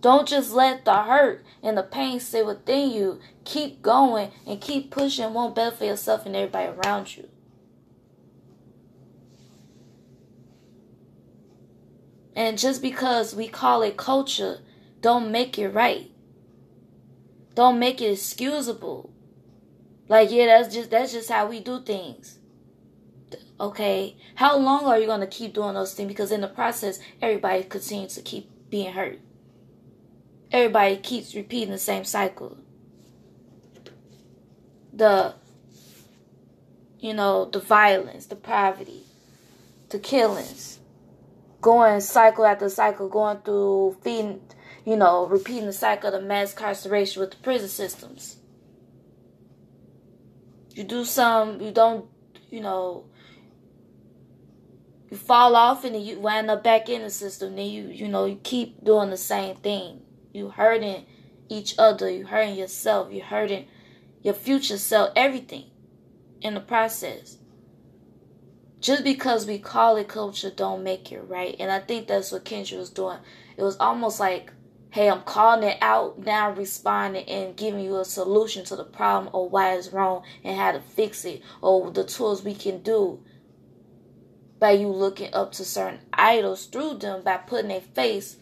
[0.00, 3.20] Don't just let the hurt and the pain sit within you.
[3.44, 5.34] Keep going and keep pushing.
[5.34, 7.28] Want better for yourself and everybody around you.
[12.36, 14.60] And just because we call it culture,
[15.00, 16.10] don't make it right.
[17.54, 19.12] Don't make it excusable.
[20.08, 22.38] Like, yeah, that's just that's just how we do things.
[23.60, 24.16] Okay.
[24.36, 26.08] How long are you gonna keep doing those things?
[26.08, 29.18] Because in the process, everybody continues to keep being hurt
[30.50, 32.56] everybody keeps repeating the same cycle.
[34.92, 35.34] The,
[36.98, 39.02] you know, the violence, the poverty,
[39.90, 40.80] the killings,
[41.60, 44.40] going cycle after cycle, going through feeding,
[44.88, 48.38] you know, repeating the cycle of the mass incarceration with the prison systems.
[50.70, 52.06] You do some, you don't,
[52.48, 53.04] you know,
[55.10, 57.54] you fall off and you wind up back in the system.
[57.54, 60.00] Then you, you know, you keep doing the same thing.
[60.32, 61.04] You hurting
[61.50, 62.08] each other.
[62.08, 63.12] You hurting yourself.
[63.12, 63.66] You hurting
[64.22, 65.10] your future self.
[65.14, 65.64] Everything
[66.40, 67.36] in the process.
[68.80, 71.56] Just because we call it culture don't make it right.
[71.60, 73.18] And I think that's what Kendrick was doing.
[73.58, 74.52] It was almost like,
[74.90, 79.30] hey, I'm calling it out, now responding and giving you a solution to the problem
[79.34, 83.22] or why it's wrong and how to fix it or the tools we can do
[84.58, 88.38] by you looking up to certain idols through them by putting a face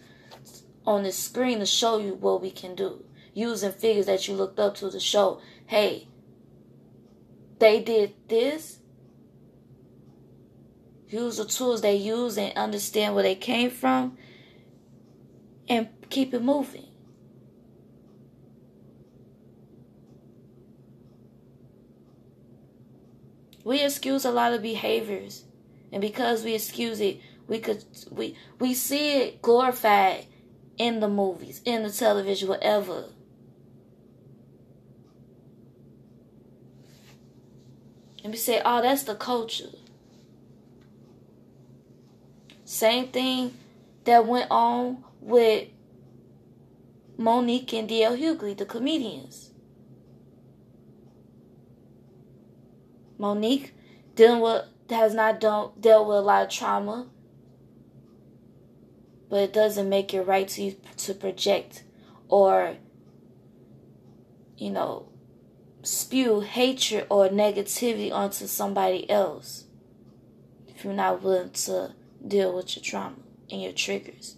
[0.87, 3.05] on the screen to show you what we can do.
[3.35, 6.09] Using figures that you looked up to to show, hey,
[7.59, 8.79] they did this.
[11.09, 14.17] Use the tools they use and understand where they came from
[15.69, 16.87] and keep it moving.
[23.65, 25.45] We excuse a lot of behaviors.
[25.93, 30.27] And because we excuse it, we could we we see it glorified
[30.79, 33.07] in the movies, in the television, whatever.
[38.23, 39.71] And we say, oh, that's the culture.
[42.65, 43.57] Same thing
[44.05, 45.69] that went on with
[47.19, 48.17] Mo'Nique and D.L.
[48.17, 49.51] Hughley, the comedians.
[53.19, 53.73] Mo'Nique
[54.15, 57.09] dealing with has not done, dealt with a lot of trauma
[59.29, 61.85] but it doesn't make it right to to project
[62.29, 62.77] or
[64.57, 65.09] you know
[65.83, 69.65] spew hatred or negativity onto somebody else
[70.67, 71.95] if you're not willing to
[72.27, 73.17] deal with your trauma
[73.51, 74.37] and your triggers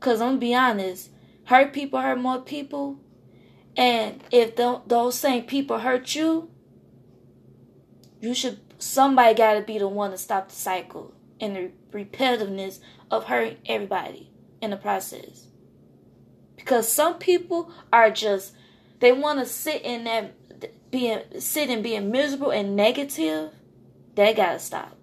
[0.00, 1.10] because i'm gonna be honest
[1.44, 2.98] hurt people hurt more people
[3.76, 6.50] and if those same people hurt you
[8.20, 13.24] you should somebody gotta be the one to stop the cycle and the repetitiveness of
[13.24, 15.46] hurting everybody in the process.
[16.56, 18.54] Because some people are just
[19.00, 20.34] they want to sit in that
[20.90, 23.50] being sit and being miserable and negative.
[24.16, 24.96] That gotta stop.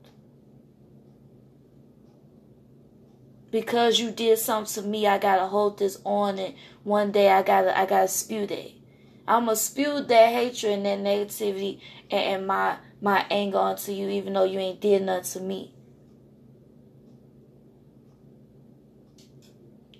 [3.51, 6.53] Because you did something to me, I gotta hold this on and
[6.83, 8.71] one day I gotta I gotta spew that.
[9.27, 11.79] I'ma spew that hatred and that negativity
[12.11, 15.73] and, and my my anger onto you even though you ain't did nothing to me.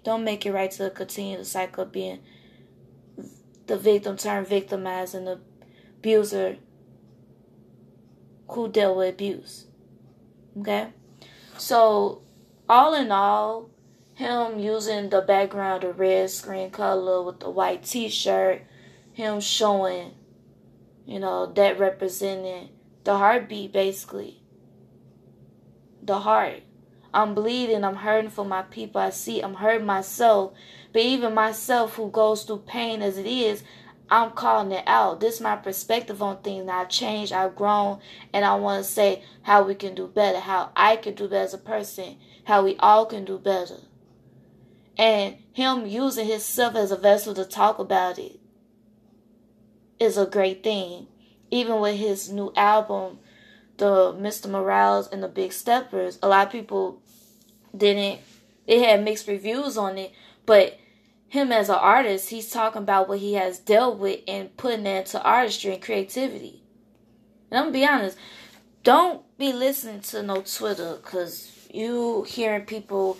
[0.03, 2.19] Don't make it right to continue the cycle of being
[3.67, 5.39] the victim turned victimized and the
[5.99, 6.57] abuser
[8.49, 9.67] who dealt with abuse.
[10.59, 10.87] Okay?
[11.57, 12.21] So,
[12.69, 13.69] all in all,
[14.13, 18.63] him using the background of red screen color with the white t shirt,
[19.13, 20.13] him showing,
[21.05, 22.69] you know, that representing
[23.03, 24.41] the heartbeat basically.
[26.01, 26.63] The heart.
[27.13, 27.83] I'm bleeding.
[27.83, 29.01] I'm hurting for my people.
[29.01, 30.53] I see I'm hurting myself.
[30.93, 33.63] But even myself, who goes through pain as it is,
[34.09, 35.19] I'm calling it out.
[35.19, 36.69] This is my perspective on things.
[36.69, 37.99] I've changed, I've grown,
[38.33, 41.43] and I want to say how we can do better, how I can do better
[41.43, 42.17] as a person,
[42.47, 43.75] how we all can do better.
[44.97, 48.39] And him using himself as a vessel to talk about it
[49.99, 51.07] is a great thing.
[51.51, 53.19] Even with his new album,
[53.75, 54.49] the Mr.
[54.49, 57.01] Morales and the Big Steppers, a lot of people
[57.75, 58.21] didn't
[58.65, 60.13] it had mixed reviews on it,
[60.45, 60.79] but
[61.27, 65.05] him as an artist, he's talking about what he has dealt with and putting that
[65.05, 66.63] into artistry and creativity.
[67.51, 68.17] And I'm gonna be honest,
[68.83, 73.17] don't be listening to no Twitter because you hearing people,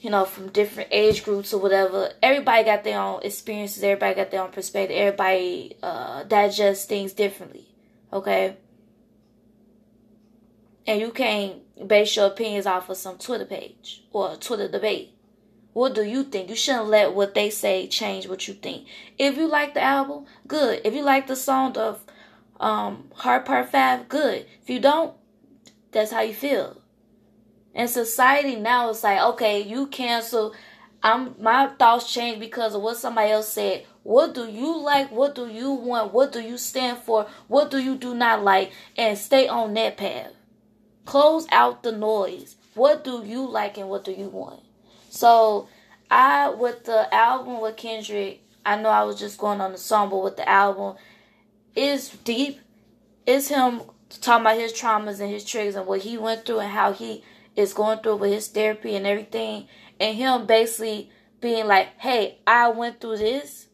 [0.00, 2.12] you know, from different age groups or whatever.
[2.22, 3.82] Everybody got their own experiences.
[3.82, 4.96] Everybody got their own perspective.
[4.96, 7.66] Everybody uh, digests things differently.
[8.12, 8.56] Okay.
[10.86, 15.14] And you can't base your opinions off of some Twitter page or Twitter debate.
[15.72, 16.50] What do you think?
[16.50, 18.86] You shouldn't let what they say change what you think.
[19.18, 20.82] If you like the album, good.
[20.84, 22.04] If you like the song of
[22.60, 24.46] um, Heart Part 5, good.
[24.62, 25.14] If you don't,
[25.90, 26.81] that's how you feel.
[27.74, 30.54] And society now is like, okay, you cancel.
[31.02, 33.86] I'm my thoughts change because of what somebody else said.
[34.02, 35.10] What do you like?
[35.10, 36.12] What do you want?
[36.12, 37.26] What do you stand for?
[37.48, 38.72] What do you do not like?
[38.96, 40.32] And stay on that path.
[41.04, 42.56] Close out the noise.
[42.74, 44.60] What do you like and what do you want?
[45.10, 45.68] So
[46.10, 50.10] I with the album with Kendrick, I know I was just going on the song,
[50.10, 50.96] but with the album,
[51.74, 52.60] it's deep.
[53.26, 53.82] It's him
[54.20, 57.24] talking about his traumas and his triggers and what he went through and how he
[57.56, 59.68] is going through with his therapy and everything.
[60.00, 61.10] And him basically
[61.40, 63.68] being like, hey, I went through this.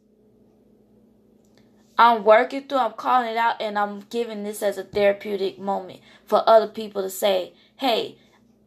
[2.00, 6.00] I'm working through, I'm calling it out, and I'm giving this as a therapeutic moment
[6.24, 8.16] for other people to say, hey,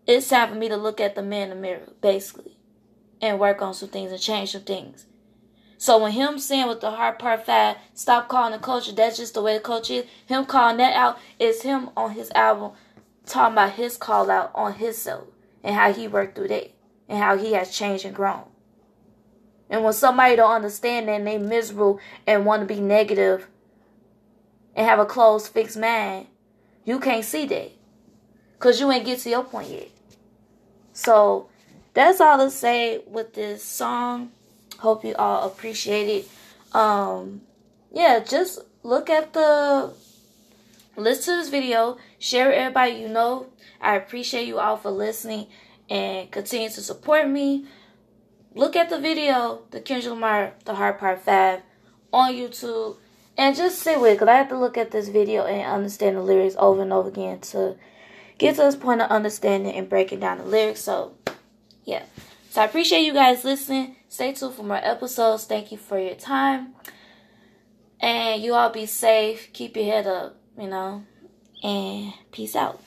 [0.05, 2.57] it's time for me to look at the man in the mirror, basically,
[3.21, 5.05] and work on some things and change some things.
[5.77, 9.33] So when him saying with the heart part five, stop calling the culture, that's just
[9.33, 10.05] the way the culture is.
[10.25, 12.73] Him calling that out is him on his album
[13.25, 15.27] talking about his call out on himself
[15.63, 16.71] and how he worked through that
[17.07, 18.43] and how he has changed and grown.
[19.69, 23.47] And when somebody don't understand that and they miserable and want to be negative
[24.75, 26.27] and have a closed, fixed mind,
[26.83, 27.71] you can't see that.
[28.59, 29.89] Cause you ain't get to your point yet.
[30.93, 31.49] So
[31.93, 34.31] that's all to say with this song.
[34.79, 36.75] Hope you all appreciate it.
[36.75, 37.41] Um,
[37.91, 39.93] yeah, just look at the
[40.95, 43.47] listen to this video, share it with everybody you know.
[43.79, 45.47] I appreciate you all for listening
[45.89, 47.65] and continue to support me.
[48.53, 51.61] Look at the video, the Kendrick Lamar, the Heart Part 5
[52.13, 52.97] on YouTube
[53.37, 56.17] and just sit with it because I have to look at this video and understand
[56.17, 57.75] the lyrics over and over again to
[58.37, 60.81] get to this point of understanding and breaking down the lyrics.
[60.81, 61.15] So,
[61.85, 62.03] yeah.
[62.49, 63.95] So I appreciate you guys listening.
[64.09, 65.45] Stay tuned for more episodes.
[65.45, 66.73] Thank you for your time.
[67.99, 69.53] And you all be safe.
[69.53, 71.03] Keep your head up, you know.
[71.63, 72.79] And peace out.